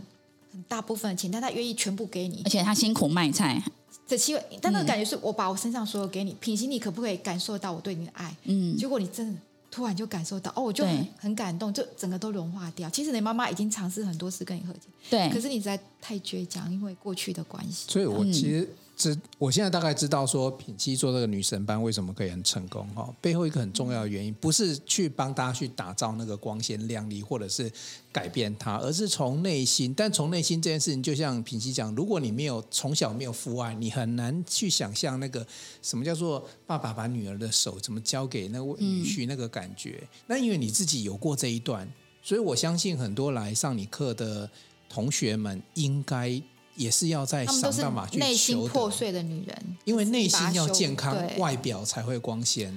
[0.51, 3.63] 很大部分的钱，但他愿意全部给你，而且他辛苦卖菜。
[4.09, 8.35] 这气味，但那个感觉是我把我身上所有给你，品行，你可不可以感受到我对你的爱？
[8.45, 9.39] 嗯，结果你真的
[9.69, 12.89] 突然就感受到，哦，我就很，很感动，就整个都融化掉。
[12.89, 17.85] 其实你妈妈已经尝试很多次跟你和解，对，可是你实在太倔强，因为过去的关系。
[17.87, 18.67] 所以我其实。
[18.99, 27.71] 嗯这我现在大概知道说品七做这个女神班为什么可以很成功哈，背后一个很重要的原因不是去帮大家去打造那个光鲜亮丽，或者是
[28.11, 29.93] 改变她，而是从内心。
[29.93, 35.47] 但从内心这件事情，就像品七讲，如果你没有从小没有父爱，你很难去想象那个
[35.81, 40.03] 什么叫做爸爸把女儿的手怎么交给那位女婿那个感觉。
[40.27, 41.89] 那因为你自己有过这一段，
[42.21, 44.51] 所以我相信很多来上你课的
[44.89, 46.41] 同学们应该。
[46.79, 52.73] 也是要在想办法去内心破碎的女人，因为内心要健康，外表才会光鲜。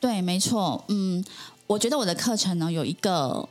[0.00, 0.82] 对，没错。
[0.88, 1.22] 嗯，
[1.66, 3.46] 我觉得我的课程呢有一个，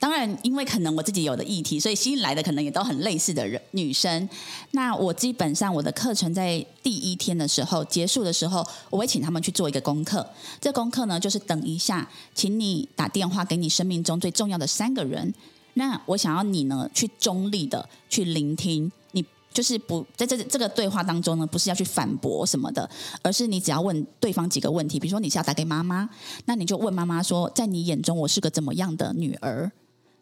[0.00, 4.28] 当然，因为可能我自己有的议题，所以吸引来的可能也都很类似的人女生。
[4.72, 10.28] 那我基本上我的课程在第一天的时候结束的时候，我会请他们去做一个功课。
[10.60, 15.32] 这功课呢，就是等一下，请你打电话给你生命中最重要的三个人。
[15.80, 18.92] 那我想要你呢去中立的去聆听。
[19.12, 22.88] 你就是不在这这个对话当中呢，不是要去反驳什么的，
[23.22, 25.00] 而是你只要问对方几个问题。
[25.00, 26.06] 比如说你是要打给妈妈，
[26.44, 29.72] 那你就问妈妈说，在你眼中我是个怎么样的女儿？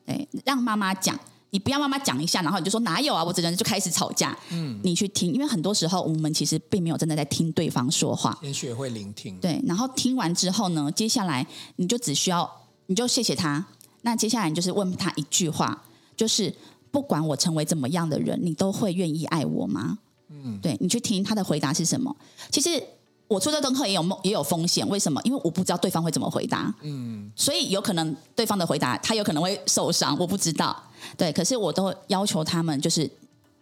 [0.07, 1.19] 哎，让妈妈讲，
[1.51, 3.25] 你不要妈妈讲一下，然后你就说哪有啊？
[3.25, 4.39] 我这人就开始吵架。
[4.51, 8.39] 嗯，你去听，因为很多时候我们其实并没有真的在听对方说话。
[8.41, 9.37] 先学会聆听。
[9.41, 11.45] 对，然后听完之后呢，接下来
[11.77, 12.49] 你就只需要
[12.87, 13.67] 你就谢谢他。
[14.03, 15.83] 那接下来你就是问他一句话，
[16.17, 16.55] 就是。
[16.91, 19.99] 不管我成为怎么样的人，你都会愿意爱我吗？
[20.31, 22.17] 嗯，对，你去听他的回答是什么。
[22.51, 22.83] 其实
[23.29, 25.21] 我做这功课也有也有风险，为什么？
[25.23, 26.75] 因为我不知道对方会怎么回答。
[26.81, 30.75] 嗯，所以有可能对方的回答他有可能会受伤，我不知道。
[31.15, 33.09] 对，可是我都要求他们，就是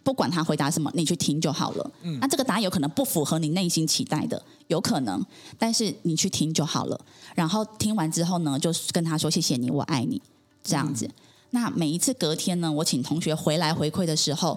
[0.06, 1.90] 不管他回答什么，你去听就好了。
[2.02, 5.20] 嗯，那这个答案有可能不符合你内心期待的，有可能，
[5.58, 6.96] 但是你去听就好了。
[7.34, 10.22] 然后听完之后呢，就跟他说谢谢你，我爱你，
[10.62, 11.06] 这样子。
[11.06, 11.12] 嗯
[11.50, 14.56] 那每一次隔天呢，我请同学回来回馈的时候，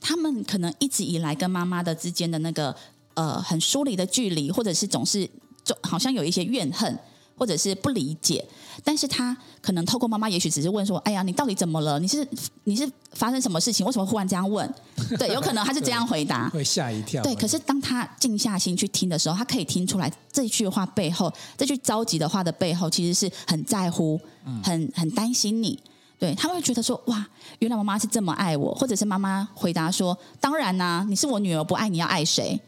[0.00, 2.74] 他们可能一直以来跟妈妈的之间的那个
[3.14, 5.28] 呃很疏离的距离，或者是总是
[5.64, 6.98] 就好像有一些怨恨，
[7.38, 8.44] 或者是不理解。
[8.84, 11.98] 但是他可能透过妈妈，也许只是问说：“哎呀，你到底怎么了？
[11.98, 12.26] 你是
[12.64, 13.84] 你是发生什么事情？
[13.84, 14.72] 为什么忽然这样问？”
[15.18, 17.22] 对，有可能他是这样回答，会吓一跳。
[17.22, 24.20] 对，可是当他静下心去听的时候，他可以听出来这句话背后，这句着急的话的背后，其实是很在乎，
[24.62, 25.78] 很很担心你。
[26.20, 27.24] 对，他会觉得说哇，
[27.60, 32.60] 原来妈妈是这么爱我，或者是妈妈回答说，当然啦、啊，你是我女儿，不爱你要爱谁？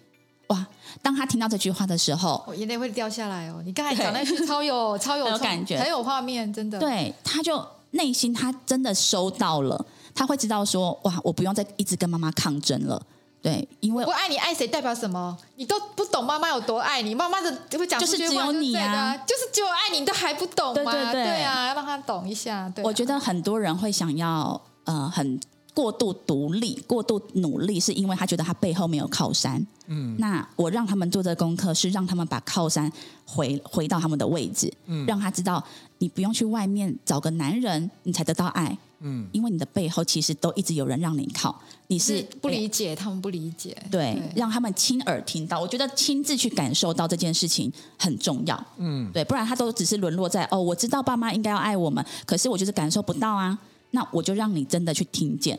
[0.51, 0.67] 哇，
[1.03, 3.63] 当他听到这句话的时候，我眼泪会掉下来哦。
[3.65, 6.79] 你刚才讲那句超 有超有，有感觉，很有画面，真的。
[6.79, 9.85] 对，他就内心他真的收到了，
[10.15, 13.01] 他会知道说哇，我不用再一直跟妈妈抗争了。
[13.43, 15.35] 对，因为我爱你爱谁代表什么？
[15.57, 20.75] 你都不懂妈妈有多爱你，妈妈的会讲就是只有你啊，就是只有爱你，你都还不懂吗？
[20.75, 22.71] 对对对，对啊，要让他懂一下。
[22.75, 25.41] 对啊，我觉得很多人会想要呃很
[25.81, 29.67] 过度独立、过度努力，是因为他觉得他背后没有靠山。
[29.87, 32.93] 嗯，那我让他们做这个功课，是让他们把靠山
[33.25, 35.65] 回回到他们的位置，嗯，让他知道
[35.97, 38.77] 你不用去外面找个男人，你才得到爱。
[38.99, 45.59] 嗯，因为你的背后其实都一直有人让你靠，你是，是不理解，他们不理解，对，对，让他们亲耳听到。
[45.59, 53.59] 我觉得亲自去感受到这件事情很重要，嗯，对，不然他都只是沦落在哦，我知道爸妈应该要爱我们，可是我就是感受不到啊。
[53.93, 55.59] 那我就让你真的去听见，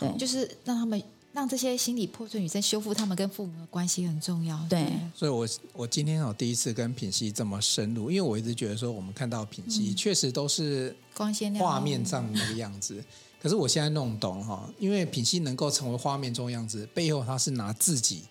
[0.00, 1.02] 对，就是让他们。
[1.30, 4.58] 让这些心理破碎女生修复他们跟父母的关系很重要。
[4.68, 13.04] 对，所以我我今天我第一次跟品溪这么深入，因为我一直觉得说我们看到品溪确实都是光鲜亮画面上那个样子，
[13.40, 18.22] 可是我现在弄懂哈，因为品溪能够成为画面中的样子，背后他是拿自己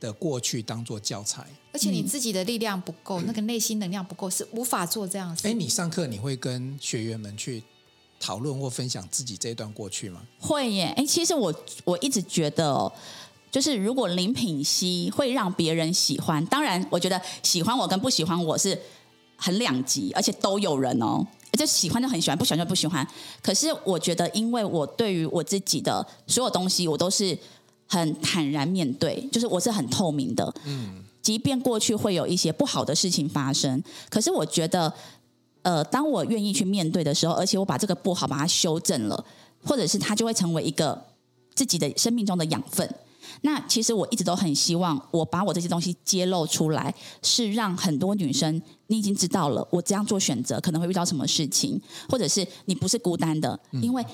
[0.00, 5.46] 的过去当做教材，而且你自己的力量不够，那个内心能量不够，是无法做这样子。
[5.46, 7.62] 哎，你上课你会跟学员们去。
[8.24, 10.22] 讨论或分享自己这一段过去吗？
[10.40, 11.54] 会耶，哎，其实我
[11.84, 12.90] 我一直觉得哦，
[13.50, 18.80] 就是如果林品熙会让别人喜欢，当然，我觉得喜欢我跟不喜欢我是
[19.36, 21.22] 很两极，而且都有人哦，
[21.52, 23.06] 就喜欢就很喜欢，不喜欢就不喜欢。
[23.42, 27.38] 可是我觉得，因为我对于我自己的所有东西，我都是
[27.86, 30.50] 很坦然面对，就是我是很透明的。
[30.64, 34.90] 嗯，即便过去会有一些不好的事情发生，可是我觉得。
[35.64, 39.24] 呃，当我愿意去面对的时候，而且我把这个不好把它修正了，
[39.64, 41.02] 或者是它就会成为一个
[41.54, 42.88] 自己的生命中的养分。
[43.40, 54.04] 那其实我一直都很希望，我把我这些东西揭露出来，是让很多女生，你已经知道了，我这样做选择可能会遇到什么事情，或者是你不是孤单的，因为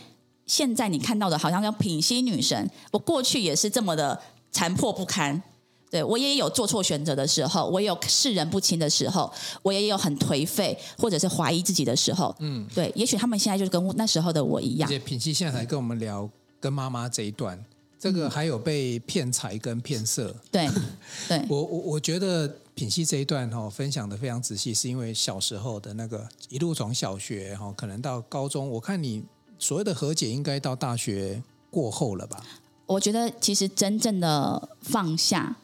[0.46, 4.20] 现在你看到的好像叫品溪女神，我过去也是这么的
[4.52, 5.42] 残破不堪。
[5.90, 9.30] 对，我也有做错选择的时候，我也有世人不清的时候，
[9.60, 12.34] 我也有很颓废或者是怀疑自己的时候。
[12.38, 14.88] 嗯，对，也许他们现在就是跟那时候的我一样。
[14.88, 16.30] 而且品溪现在才跟我们聊
[16.60, 17.60] 跟妈妈这一段，
[17.98, 20.32] 这个还有被骗财跟骗色。
[20.52, 20.70] 对，
[21.26, 29.24] 对我我我觉得品溪这一段哈分享的非常仔细，是因为小时候的那个一路从小学哈，可能到高中，我看你
[29.58, 32.40] 所谓的和解应该到大学过后了吧？
[32.86, 35.56] 我觉得其实真正的放下。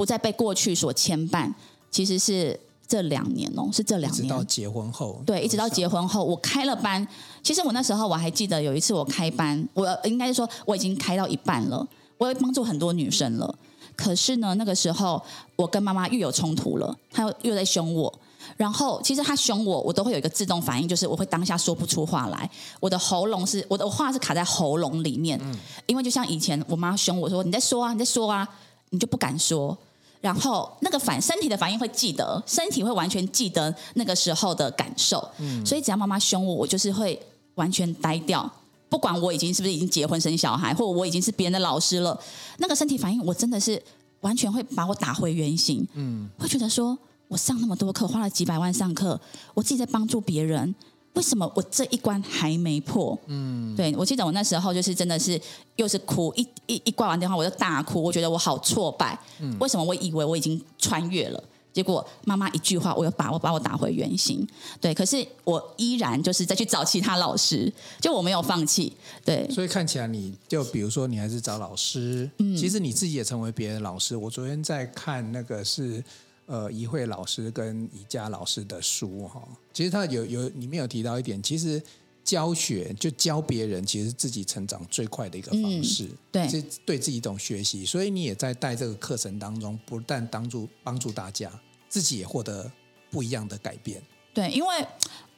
[0.00, 1.52] 不再被过去所牵绊，
[1.90, 4.22] 其实是这两年哦，是这两年。
[4.22, 7.06] 直到结婚后，对，一直到结婚后，我开了班。
[7.42, 11.86] 其实我那时候我还记得有一次我开班，我应该是说我已经开到一半了，
[12.16, 13.54] 我也帮助很多女生了。
[13.94, 15.22] 可是呢，那个时候
[15.54, 18.10] 我跟妈妈又有冲突了，她又又在凶我。
[18.56, 25.38] 然后其实她凶我，我都会有一个自动反应，就是我会当下说不出话来，我的喉咙是我的话是卡在喉咙里面。
[25.42, 28.48] 嗯，因为就像以前我妈凶我说：“你在说啊，你在说啊，
[28.88, 29.76] 你就不敢说。”
[30.20, 35.26] 然后那个反身体的反应会记得，身体会完全记得那个时候的感受。
[35.38, 37.20] 嗯，所以只要妈妈凶我，我就是会
[37.54, 38.50] 完全呆掉，
[38.88, 42.20] 不管我已经是不是已经结婚生小孩，或者我已经是别人的老师了，
[42.58, 43.82] 那个身体反应我真的是
[44.20, 45.86] 完全会把我打回原形。
[45.94, 46.98] 嗯，会觉得说
[47.28, 49.18] 我上那么多课，花了几百万上课，
[49.54, 50.74] 我自己在帮助别人。
[51.14, 53.18] 为什么我这一关还没破？
[53.26, 55.38] 嗯，对，我记得我那时候就是真的是
[55.76, 59.18] 又是哭，一一一挂完电话我就大哭，我觉得我好挫败。
[59.40, 61.42] 嗯，为什么我以为我已经穿越了？
[61.72, 64.46] 结果妈妈一句话，我又把我把我打回原形。
[64.80, 68.92] 对，可是我依然就是再去找其他老师，就我没有放弃。
[69.24, 74.16] 对，所以看起来你就比如说你还是找老师，嗯，其实你自己也成为别人的老师。
[74.16, 76.02] 我昨天在看那个是。
[76.50, 79.40] 呃，怡慧老师跟宜家老师的书哈，
[79.72, 81.80] 其实他有有里面有提到一点，其实
[82.24, 87.86] 教学就教别人，其实自己成长最快的一个方式，嗯、对，是对自己一种学习。
[87.86, 91.48] 所以你也在带这个课程当中，不但帮助帮助大家，
[91.88, 92.68] 自己也获得
[93.12, 94.02] 不一样的改变。
[94.34, 94.68] 对，因为。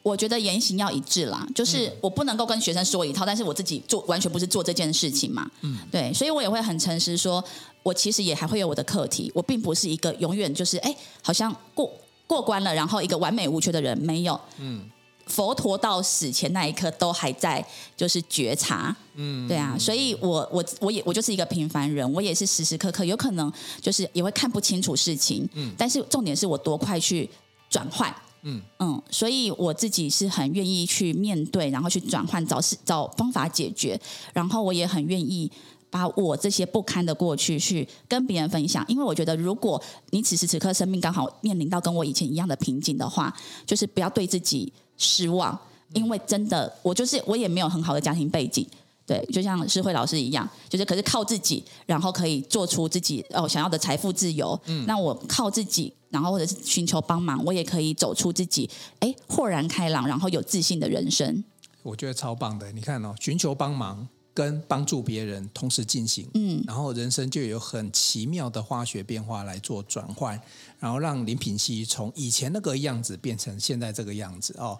[0.03, 5.49] 我觉得言行要一致啦，就是我不能够跟学生说一套，但是我自己做完全不是做这件事情嘛。
[5.61, 7.41] 嗯，对，所以我也会很诚实说，
[7.83, 11.91] 我其实也还会有我的课题，我并不是一个永远就是哎，好像过
[12.25, 14.39] 过关了，然后一个完美无缺的人没有。
[14.57, 14.89] 嗯，
[15.27, 17.63] 佛陀到死前那一刻都还在
[17.95, 18.95] 就是觉察。
[19.15, 25.47] 嗯，对啊，所以我我我也我就是一个平凡人，我也是时时刻刻有可能就是也会看不清楚事情。
[25.53, 27.29] 嗯，但是重点是我多快去
[27.69, 28.13] 转换。
[28.45, 33.97] 嗯嗯，所以我自己是很愿意去面对，然后去转换，找事找方法解决，
[34.33, 35.49] 然后我也很愿意
[35.93, 39.79] 把我这些不堪的过去去跟别人分享，因为我觉得，如果
[40.09, 43.31] 你此时此刻生命刚好面临到跟我以前一样的瓶颈的话，
[43.63, 45.55] 就是不要对自己失望，
[45.93, 48.67] 因为真的，我就是我也没有很好的家庭背景。
[49.05, 54.59] 对，就像诗慧老师一样，就是可是靠自己，然后可以做出自己哦想要的财富自由。
[54.65, 58.67] 嗯，那我靠自己，然后或者是寻求帮忙，我也可以走出自己，
[58.99, 61.43] 哎，豁然开朗，然后有自信的人生。
[61.83, 70.39] 我觉得超棒的，你看哦，寻求帮忙跟帮助别人同时进行，嗯，然后人生就有很奇妙的化学变化来做转换，
[70.79, 74.79] 然后让林品希从以前那个样子变成现在这个样子哦。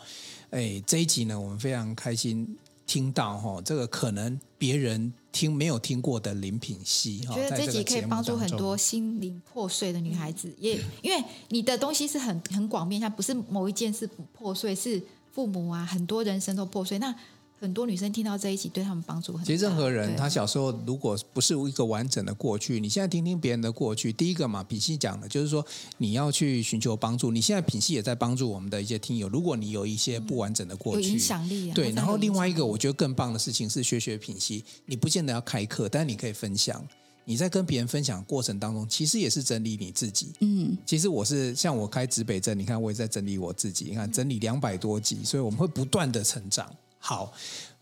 [0.50, 2.58] 哎，这一集呢，我们非常开心。
[2.86, 15.02] 听到哈，这个可能别人听没有听过的林品希，觉得这集可以帮助很多心灵破碎的女孩子，嗯、也因为你的东西是很很广面，它不是某一件事不破碎，是
[15.32, 17.16] 父母啊，很多人生都破碎那。
[17.64, 19.46] 很多女生听到这一集，对他们帮助很大。
[19.46, 25.66] 其实任何人，他小时候如果不是一个完整的过去，你现在听听别人的过去，第一个嘛，品系讲的就是说
[25.98, 27.32] 你要去寻求帮助。
[27.32, 29.30] 你现在品系也在帮助我们的一些听友。
[29.30, 31.74] 如果你有一些不完整的过去，有影响力啊。
[31.74, 36.86] 对，然后另外一个我觉得更棒的事情是学学品系，你不见得要开课，但是你可以分享。
[37.24, 40.34] 你在跟别人分享过程当中，其实也是整理你自己。
[40.42, 43.86] 嗯，其实我是像我开指北针，你看我也在整理我自己。
[43.86, 46.70] 你看整理两百多集，所以我们会不断的成长。
[47.06, 47.34] 好，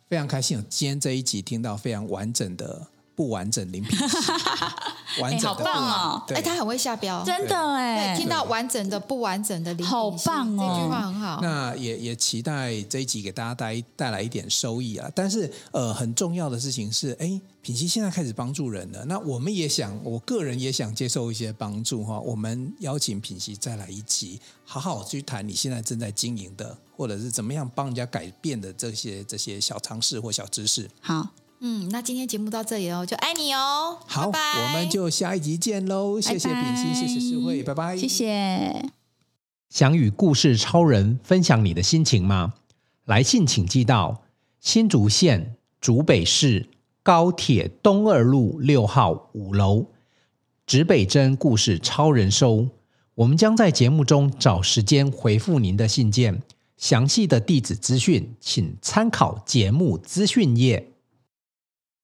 [0.09, 4.05] 非常开心，今天这一集听到非常完整的不完整林品希。
[5.19, 6.23] 完整的、欸、好棒哦！
[6.29, 8.15] 哎，他很会下标，真的哎。
[8.15, 10.57] 听到完整的不完整的林品希，好棒哦！
[10.57, 11.39] 这句话很好。
[11.41, 15.11] 那也也期待这一集给大家带带来一点收益啊。
[15.13, 19.03] 但是呃，很重要的事情是，哎，品希现在开始帮助人了。
[19.03, 22.17] 那我们也想，我个人也想接受一些帮助哈。
[22.21, 30.89] 我们邀请品希再来一集，好好去谈你现在正在经营的，或者是怎么样帮人家改变的这些这些小常识或小知识。
[31.01, 31.27] 好。
[31.63, 33.99] 嗯，那今天节目到这里哦，就爱你哦。
[34.07, 36.19] 好，拜拜，我们就下一集见喽。
[36.19, 37.95] 谢谢品希，谢谢诗慧，拜拜。
[37.95, 38.89] 谢谢。
[39.69, 42.55] 想与故事超人分享你的心情吗？
[43.05, 44.23] 来信请寄到
[44.59, 46.67] 新竹县竹北市
[47.03, 49.85] 高铁东二路六号五楼，
[50.65, 52.69] 指北针故事超人收。
[53.13, 56.41] 我们将在节目中找时间回复您的信件。
[56.75, 60.90] 详细的地址资讯，请参考节目资讯页。